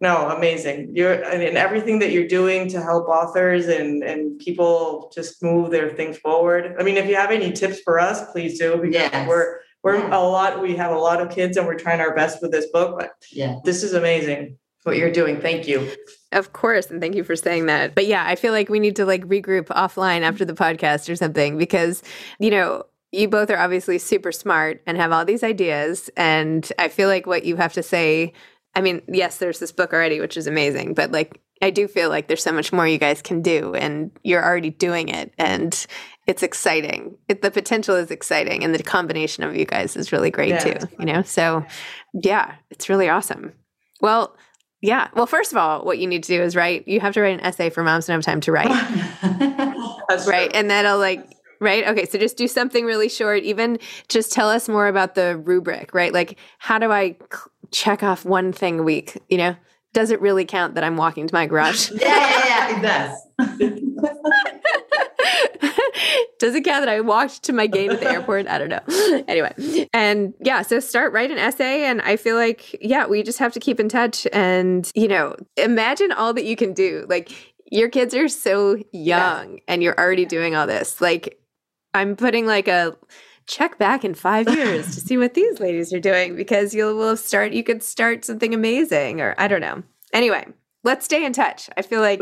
No, 0.00 0.28
amazing. 0.30 0.90
You're, 0.92 1.24
I 1.24 1.38
mean, 1.38 1.56
everything 1.56 2.00
that 2.00 2.10
you're 2.10 2.26
doing 2.26 2.68
to 2.70 2.82
help 2.82 3.06
authors 3.06 3.68
and, 3.68 4.02
and 4.02 4.36
people 4.40 5.10
just 5.14 5.40
move 5.40 5.70
their 5.70 5.90
things 5.90 6.18
forward. 6.18 6.74
I 6.80 6.82
mean, 6.82 6.96
if 6.96 7.06
you 7.08 7.14
have 7.14 7.30
any 7.30 7.52
tips 7.52 7.78
for 7.80 8.00
us, 8.00 8.28
please 8.32 8.58
do, 8.58 8.76
because 8.78 8.92
Yes. 8.92 9.28
we're, 9.28 9.60
we're 9.86 9.98
Yeah. 9.98 10.18
a 10.18 10.20
lot, 10.20 10.60
we 10.60 10.74
have 10.76 10.90
a 10.92 10.98
lot 10.98 11.20
of 11.22 11.30
kids 11.30 11.56
and 11.56 11.66
we're 11.66 11.78
trying 11.78 12.00
our 12.00 12.14
best 12.14 12.42
with 12.42 12.50
this 12.50 12.66
book, 12.66 12.98
but 12.98 13.12
Yeah. 13.32 13.56
this 13.64 13.82
is 13.84 13.92
amazing 13.94 14.58
what 14.82 14.96
you're 14.96 15.10
doing. 15.12 15.40
Thank 15.40 15.66
you. 15.68 15.88
Of 16.32 16.52
course, 16.52 16.90
and 16.90 17.00
thank 17.00 17.14
you 17.14 17.24
for 17.24 17.36
saying 17.36 17.66
that. 17.66 17.94
But 17.94 18.06
yeah, 18.06 18.24
I 18.26 18.34
feel 18.36 18.52
like 18.52 18.68
we 18.68 18.80
need 18.80 18.96
to 18.96 19.06
like 19.06 19.24
regroup 19.24 19.66
offline 19.66 20.22
after 20.22 20.44
the 20.44 20.52
podcast 20.54 21.08
or 21.08 21.16
something 21.16 21.56
because, 21.56 22.02
you 22.38 22.50
know, 22.50 22.84
you 23.12 23.28
both 23.28 23.48
are 23.50 23.58
obviously 23.58 23.98
super 23.98 24.32
smart 24.32 24.82
and 24.86 24.96
have 24.98 25.12
all 25.12 25.24
these 25.24 25.42
ideas. 25.44 26.10
And 26.16 26.70
I 26.78 26.88
feel 26.88 27.08
like 27.08 27.26
what 27.26 27.44
you 27.44 27.56
have 27.56 27.72
to 27.74 27.82
say, 27.82 28.32
I 28.74 28.80
mean, 28.80 29.02
yes, 29.08 29.38
there's 29.38 29.58
this 29.60 29.72
book 29.72 29.92
already, 29.92 30.20
which 30.20 30.36
is 30.36 30.46
amazing, 30.46 30.94
but 30.94 31.10
like, 31.12 31.40
I 31.62 31.70
do 31.70 31.88
feel 31.88 32.10
like 32.10 32.28
there's 32.28 32.42
so 32.42 32.52
much 32.52 32.70
more 32.72 32.86
you 32.86 32.98
guys 32.98 33.22
can 33.22 33.40
do, 33.40 33.74
and 33.74 34.10
you're 34.22 34.44
already 34.44 34.68
doing 34.68 35.08
it. 35.08 35.32
And 35.38 35.86
it's 36.26 36.42
exciting. 36.42 37.16
It, 37.28 37.42
the 37.42 37.50
potential 37.50 37.94
is 37.96 38.10
exciting. 38.10 38.64
And 38.64 38.74
the 38.74 38.82
combination 38.82 39.44
of 39.44 39.54
you 39.56 39.64
guys 39.64 39.96
is 39.96 40.10
really 40.12 40.30
great 40.30 40.48
Yeah. 40.50 40.58
too, 40.78 40.88
you 40.98 41.06
know? 41.06 41.22
So, 41.22 41.64
yeah, 42.14 42.54
it's 42.70 42.88
really 42.88 43.08
awesome. 43.08 43.52
Well, 44.00 44.36
yeah. 44.82 45.08
Well, 45.14 45.26
first 45.26 45.52
of 45.52 45.58
all, 45.58 45.84
what 45.84 45.98
you 45.98 46.06
need 46.06 46.22
to 46.24 46.28
do 46.36 46.42
is 46.42 46.54
write. 46.56 46.86
You 46.86 47.00
have 47.00 47.14
to 47.14 47.20
write 47.22 47.34
an 47.38 47.40
essay 47.46 47.70
for 47.70 47.82
moms 47.82 48.06
don't 48.06 48.14
have 48.14 48.24
time 48.24 48.40
to 48.42 48.52
write, 48.52 48.68
That's 50.08 50.26
right? 50.26 50.50
true. 50.50 50.58
And 50.58 50.70
that'll 50.70 50.98
like, 50.98 51.24
right? 51.60 51.86
Okay. 51.88 52.04
So 52.06 52.18
just 52.18 52.36
do 52.36 52.46
something 52.46 52.84
really 52.84 53.08
short. 53.08 53.42
Even 53.44 53.78
just 54.08 54.32
tell 54.32 54.48
us 54.50 54.68
more 54.68 54.86
about 54.88 55.14
the 55.14 55.36
rubric, 55.38 55.94
right? 55.94 56.12
Like, 56.12 56.38
how 56.58 56.78
do 56.78 56.92
I 56.92 57.16
check 57.70 58.02
off 58.02 58.24
one 58.24 58.52
thing 58.52 58.80
a 58.80 58.82
week? 58.82 59.16
You 59.28 59.38
know, 59.38 59.56
does 59.94 60.10
it 60.10 60.20
really 60.20 60.44
count 60.44 60.74
that 60.74 60.84
I'm 60.84 60.96
walking 60.96 61.26
to 61.26 61.34
my 61.34 61.46
garage? 61.46 61.90
yeah, 62.00 62.06
yeah, 62.08 62.44
yeah, 62.46 62.78
it 62.78 62.82
does. 62.82 63.22
Does 66.38 66.54
it 66.54 66.64
count 66.64 66.82
that 66.84 66.88
I 66.88 67.00
walked 67.00 67.42
to 67.44 67.52
my 67.52 67.66
gate 67.66 67.90
at 67.90 68.00
the 68.00 68.10
airport? 68.10 68.46
I 68.46 68.58
don't 68.58 68.68
know. 68.68 68.80
Anyway, 69.28 69.88
and 69.92 70.34
yeah, 70.40 70.62
so 70.62 70.78
start 70.78 71.12
write 71.12 71.30
an 71.30 71.38
essay, 71.38 71.84
and 71.84 72.00
I 72.02 72.16
feel 72.16 72.36
like 72.36 72.76
yeah, 72.80 73.06
we 73.06 73.22
just 73.22 73.38
have 73.38 73.52
to 73.54 73.60
keep 73.60 73.80
in 73.80 73.88
touch, 73.88 74.26
and 74.32 74.90
you 74.94 75.08
know, 75.08 75.36
imagine 75.56 76.12
all 76.12 76.32
that 76.34 76.44
you 76.44 76.54
can 76.54 76.72
do. 76.72 77.06
Like 77.08 77.32
your 77.70 77.88
kids 77.88 78.14
are 78.14 78.28
so 78.28 78.78
young, 78.92 79.60
and 79.66 79.82
you're 79.82 79.98
already 79.98 80.26
doing 80.26 80.54
all 80.54 80.66
this. 80.66 81.00
Like 81.00 81.40
I'm 81.94 82.14
putting 82.14 82.46
like 82.46 82.68
a 82.68 82.96
check 83.46 83.78
back 83.78 84.04
in 84.04 84.14
five 84.14 84.48
years 84.48 84.94
to 84.94 85.00
see 85.00 85.16
what 85.16 85.34
these 85.34 85.60
ladies 85.60 85.92
are 85.92 86.00
doing 86.00 86.36
because 86.36 86.74
you'll 86.74 86.96
will 86.96 87.16
start. 87.16 87.52
You 87.52 87.64
could 87.64 87.82
start 87.82 88.24
something 88.24 88.54
amazing, 88.54 89.20
or 89.20 89.34
I 89.38 89.48
don't 89.48 89.60
know. 89.60 89.82
Anyway, 90.12 90.46
let's 90.86 91.04
stay 91.04 91.24
in 91.24 91.32
touch. 91.34 91.68
I 91.76 91.82
feel 91.82 92.00
like 92.00 92.20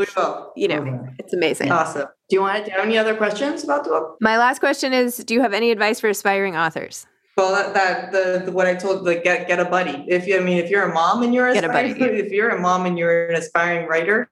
you 0.57 0.67
know 0.67 1.07
it's 1.19 1.33
amazing. 1.33 1.71
Awesome. 1.71 2.07
Do 2.29 2.35
you 2.35 2.41
want 2.41 2.65
to 2.65 2.71
do 2.71 2.77
any 2.77 2.97
other 2.97 3.15
questions 3.15 3.63
about 3.63 3.83
the 3.85 3.91
book? 3.91 4.17
My 4.19 4.37
last 4.37 4.59
question 4.59 4.91
is 4.91 5.17
Do 5.17 5.33
you 5.33 5.41
have 5.41 5.53
any 5.53 5.71
advice 5.71 5.99
for 6.01 6.09
aspiring 6.09 6.57
authors? 6.57 7.05
Well, 7.37 7.51
that, 7.53 7.73
that 7.73 8.11
the, 8.11 8.45
the 8.45 8.51
what 8.51 8.65
I 8.65 8.75
told 8.75 9.03
like 9.03 9.23
get 9.23 9.47
get 9.47 9.59
a 9.59 9.65
buddy. 9.65 10.05
If 10.07 10.27
you 10.27 10.37
I 10.37 10.43
mean 10.43 10.57
if 10.57 10.69
you're 10.69 10.89
a 10.89 10.93
mom 10.93 11.21
and 11.23 11.33
you're 11.33 11.53
Get 11.53 11.63
a 11.63 11.69
buddy. 11.69 11.91
if 11.91 12.31
you're 12.31 12.49
a 12.49 12.59
mom 12.59 12.85
and 12.85 12.97
you're 12.97 13.27
an 13.27 13.35
aspiring 13.35 13.87
writer, 13.87 14.29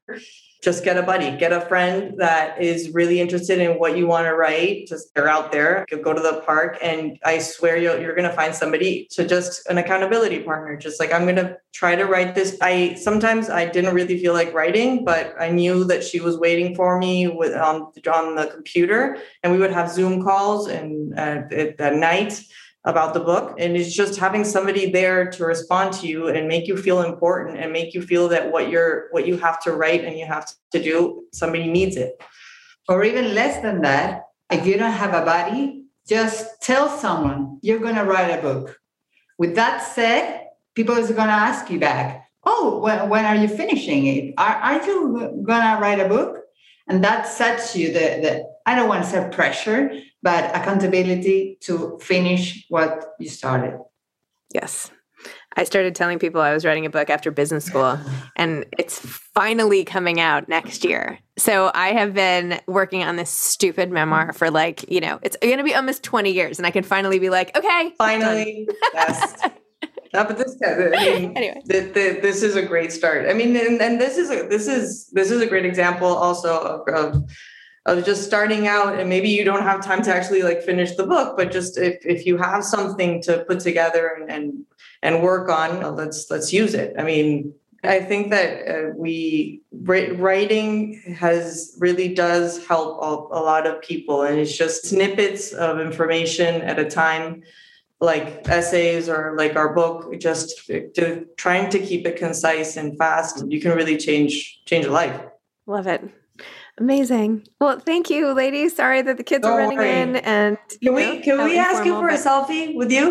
just 0.63 0.85
get 0.85 0.97
a 0.97 1.03
buddy. 1.03 1.35
Get 1.35 1.51
a 1.51 1.59
friend 1.61 2.13
that 2.17 2.61
is 2.61 2.91
really 2.91 3.19
interested 3.19 3.59
in 3.59 3.77
what 3.77 3.97
you 3.97 4.07
want 4.07 4.25
to 4.27 4.33
write. 4.33 4.87
Just 4.87 5.13
they're 5.13 5.27
out 5.27 5.51
there. 5.51 5.85
Go 5.89 6.01
go 6.01 6.13
to 6.13 6.21
the 6.21 6.41
park, 6.45 6.77
and 6.81 7.19
I 7.25 7.39
swear 7.39 7.75
you're 7.77 7.99
you're 7.99 8.15
gonna 8.15 8.33
find 8.33 8.55
somebody 8.55 9.07
to 9.11 9.27
just 9.27 9.67
an 9.67 9.77
accountability 9.77 10.39
partner. 10.39 10.77
Just 10.77 11.01
like 11.01 11.13
I'm 11.13 11.25
gonna 11.25 11.57
try 11.73 11.95
to 11.95 12.05
write 12.05 12.33
this. 12.33 12.57
I 12.61 12.95
sometimes 12.95 13.49
I 13.49 13.65
didn't 13.65 13.93
really 13.93 14.17
feel 14.17 14.33
like 14.33 14.53
writing, 14.53 15.03
but 15.03 15.35
I 15.37 15.49
knew 15.49 15.83
that 15.83 16.03
she 16.03 16.21
was 16.21 16.37
waiting 16.37 16.75
for 16.75 16.97
me 16.97 17.27
with 17.27 17.53
on 17.53 17.91
on 18.11 18.35
the 18.35 18.47
computer, 18.47 19.17
and 19.43 19.51
we 19.51 19.59
would 19.59 19.73
have 19.73 19.91
Zoom 19.91 20.23
calls 20.23 20.69
and 20.69 21.13
uh, 21.19 21.43
at, 21.51 21.79
at 21.79 21.95
night 21.95 22.41
about 22.85 23.13
the 23.13 23.19
book 23.19 23.55
and 23.59 23.77
it's 23.77 23.93
just 23.93 24.19
having 24.19 24.43
somebody 24.43 24.91
there 24.91 25.31
to 25.31 25.45
respond 25.45 25.93
to 25.93 26.05
you 26.05 26.27
and 26.27 26.49
make 26.49 26.67
you 26.67 26.75
feel 26.75 27.01
important 27.01 27.57
and 27.57 27.71
make 27.71 27.93
you 27.93 28.01
feel 28.01 28.27
that 28.27 28.51
what 28.51 28.69
you're 28.69 29.07
what 29.11 29.25
you 29.25 29.37
have 29.37 29.57
to 29.61 29.71
write 29.71 30.03
and 30.03 30.17
you 30.17 30.25
have 30.25 30.45
to 30.71 30.83
do 30.83 31.23
somebody 31.31 31.67
needs 31.69 31.95
it 31.95 32.21
or 32.89 33.03
even 33.03 33.33
less 33.33 33.61
than 33.61 33.81
that, 33.81 34.23
if 34.51 34.65
you 34.65 34.77
don't 34.77 34.91
have 34.91 35.13
a 35.13 35.25
buddy, 35.25 35.85
just 36.07 36.61
tell 36.61 36.89
someone 36.89 37.59
you're 37.61 37.79
going 37.79 37.95
to 37.95 38.03
write 38.03 38.29
a 38.29 38.41
book. 38.41 38.77
With 39.37 39.55
that 39.55 39.79
said, 39.81 40.47
people 40.75 40.95
is 40.95 41.07
going 41.07 41.27
to 41.27 41.33
ask 41.33 41.69
you 41.69 41.79
back, 41.79 42.27
oh, 42.45 42.79
when, 42.79 43.09
when 43.09 43.25
are 43.25 43.35
you 43.35 43.47
finishing 43.47 44.05
it? 44.07 44.33
Are, 44.37 44.55
are 44.55 44.85
you 44.85 44.85
to 44.85 45.43
write 45.45 45.99
a 45.99 46.09
book? 46.09 46.42
And 46.87 47.03
that 47.03 47.27
sets 47.27 47.75
you 47.75 47.87
the, 47.87 47.99
the, 47.99 48.53
I 48.65 48.75
don't 48.75 48.89
want 48.89 49.03
to 49.03 49.09
say 49.09 49.29
pressure, 49.31 49.91
but 50.21 50.55
accountability 50.55 51.57
to 51.61 51.97
finish 52.01 52.65
what 52.69 53.13
you 53.19 53.29
started. 53.29 53.79
Yes. 54.53 54.91
I 55.55 55.63
started 55.63 55.95
telling 55.95 56.19
people 56.19 56.41
I 56.41 56.53
was 56.53 56.65
writing 56.65 56.85
a 56.85 56.89
book 56.89 57.09
after 57.09 57.31
business 57.31 57.65
school, 57.65 57.97
and 58.35 58.65
it's 58.77 58.99
finally 58.99 59.85
coming 59.85 60.19
out 60.19 60.49
next 60.49 60.83
year. 60.83 61.19
So 61.37 61.71
I 61.73 61.89
have 61.89 62.13
been 62.13 62.59
working 62.67 63.03
on 63.03 63.15
this 63.15 63.29
stupid 63.29 63.91
memoir 63.91 64.33
for 64.33 64.49
like, 64.49 64.89
you 64.91 64.99
know, 64.99 65.19
it's 65.21 65.37
going 65.37 65.57
to 65.57 65.63
be 65.63 65.75
almost 65.75 66.03
20 66.03 66.31
years, 66.31 66.59
and 66.59 66.65
I 66.65 66.71
can 66.71 66.83
finally 66.83 67.19
be 67.19 67.29
like, 67.29 67.55
okay, 67.55 67.93
finally 67.97 68.67
yes 68.93 69.41
no, 70.13 70.23
but 70.23 70.37
this 70.37 70.57
I 70.65 70.75
mean, 70.75 71.33
Anyway. 71.35 71.61
the, 71.65 71.79
the, 71.79 72.19
this 72.21 72.43
is 72.43 72.55
a 72.55 72.61
great 72.61 72.91
start 72.91 73.27
i 73.29 73.33
mean 73.33 73.55
and, 73.55 73.81
and 73.81 73.99
this 73.99 74.17
is 74.17 74.29
a 74.29 74.47
this 74.47 74.67
is 74.67 75.07
this 75.11 75.31
is 75.31 75.41
a 75.41 75.47
great 75.47 75.65
example 75.65 76.07
also 76.07 76.83
of, 76.87 76.93
of 76.93 77.23
of 77.85 78.05
just 78.05 78.23
starting 78.23 78.67
out 78.67 78.97
and 78.97 79.09
maybe 79.09 79.29
you 79.29 79.43
don't 79.43 79.63
have 79.63 79.83
time 79.83 80.01
to 80.03 80.13
actually 80.13 80.41
like 80.41 80.61
finish 80.61 80.95
the 80.95 81.05
book 81.05 81.35
but 81.35 81.51
just 81.51 81.77
if, 81.77 81.97
if 82.05 82.25
you 82.25 82.37
have 82.37 82.63
something 82.63 83.21
to 83.21 83.43
put 83.45 83.59
together 83.59 84.17
and 84.17 84.31
and, 84.31 84.65
and 85.01 85.23
work 85.23 85.49
on 85.49 85.83
uh, 85.83 85.91
let's 85.91 86.27
let's 86.29 86.53
use 86.53 86.73
it 86.73 86.93
i 86.97 87.03
mean 87.03 87.53
i 87.83 87.99
think 87.99 88.29
that 88.29 88.67
uh, 88.67 88.89
we 88.95 89.61
writing 89.81 91.01
has 91.17 91.75
really 91.79 92.13
does 92.13 92.65
help 92.67 93.01
a, 93.01 93.37
a 93.37 93.41
lot 93.41 93.67
of 93.67 93.81
people 93.81 94.21
and 94.23 94.39
it's 94.39 94.55
just 94.55 94.85
snippets 94.85 95.51
of 95.51 95.79
information 95.79 96.61
at 96.61 96.79
a 96.79 96.89
time 96.89 97.43
like 98.03 98.27
essays 98.49 99.07
or 99.13 99.33
like 99.37 99.55
our 99.55 99.73
book 99.73 99.97
just 100.19 100.47
to, 100.95 101.25
trying 101.37 101.69
to 101.69 101.79
keep 101.79 102.05
it 102.09 102.15
concise 102.17 102.75
and 102.77 102.97
fast 102.97 103.43
you 103.53 103.59
can 103.63 103.71
really 103.79 103.97
change 104.07 104.33
change 104.65 104.85
a 104.85 104.91
life 104.91 105.19
love 105.65 105.87
it. 105.87 106.01
Amazing. 106.79 107.47
Well, 107.61 107.79
thank 107.79 108.09
you, 108.09 108.33
ladies. 108.33 108.75
Sorry 108.75 109.01
that 109.03 109.17
the 109.17 109.23
kids 109.23 109.45
are 109.45 109.51
Don't 109.51 109.59
running 109.59 109.77
worry. 109.77 110.01
in. 110.01 110.15
And 110.17 110.57
can 110.81 110.93
we 110.95 111.03
know, 111.05 111.21
can 111.21 111.45
we 111.45 111.57
ask 111.57 111.85
you 111.85 111.93
for 111.93 112.09
a 112.09 112.17
selfie 112.17 112.75
with 112.75 112.91
you 112.91 113.05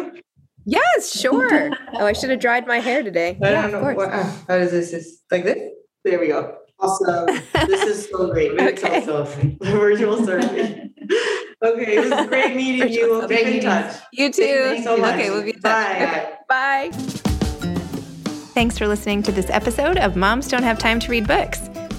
Yes, 0.65 1.19
sure. 1.19 1.71
oh, 1.95 2.07
I 2.07 2.13
should 2.13 2.31
have 2.31 2.41
dried 2.41 2.67
my 2.67 2.79
hair 2.81 3.03
today. 3.03 3.39
I 3.43 3.51
yeah, 3.51 3.63
don't 3.63 3.73
know 3.73 3.89
of 3.89 3.95
course. 3.97 4.09
uh, 4.13 4.37
how 4.49 4.59
does 4.59 4.73
this 4.73 4.93
is 4.93 5.23
like 5.31 5.45
this 5.45 5.59
there 6.05 6.19
we 6.21 6.29
go 6.29 6.41
awesome 6.81 7.27
this 7.71 7.83
is 7.93 7.99
so 8.11 8.31
great 8.33 8.53
Okay. 8.61 9.01
virtual 9.07 9.25
selfie 9.25 9.49
virtual 9.81 10.17
selfie 10.27 10.91
okay 11.73 11.97
it 11.97 12.11
was 12.11 12.27
great 12.29 12.55
meeting 12.63 12.93
you 12.93 13.11
we'll 13.11 13.27
Great 13.27 13.45
keep 13.45 13.55
in 13.57 13.63
touch 13.63 13.97
You 14.13 14.31
too. 14.33 14.43
Thank 14.43 14.79
you 14.79 14.85
so 14.85 14.97
much. 14.97 15.15
Okay, 15.15 15.31
we'll 15.31 15.43
be 15.43 15.51
in 15.51 15.61
touch. 15.61 16.47
Bye. 16.49 16.91
Bye. 16.91 16.91
Thanks 18.55 18.77
for 18.79 18.87
listening 18.87 19.23
to 19.25 19.33
this 19.33 19.49
episode 19.49 19.97
of 19.99 20.15
Moms 20.15 20.49
Don't 20.49 20.63
Have 20.63 20.79
Time 20.79 21.01
to 21.01 21.11
Read 21.11 21.27
Books. 21.27 21.71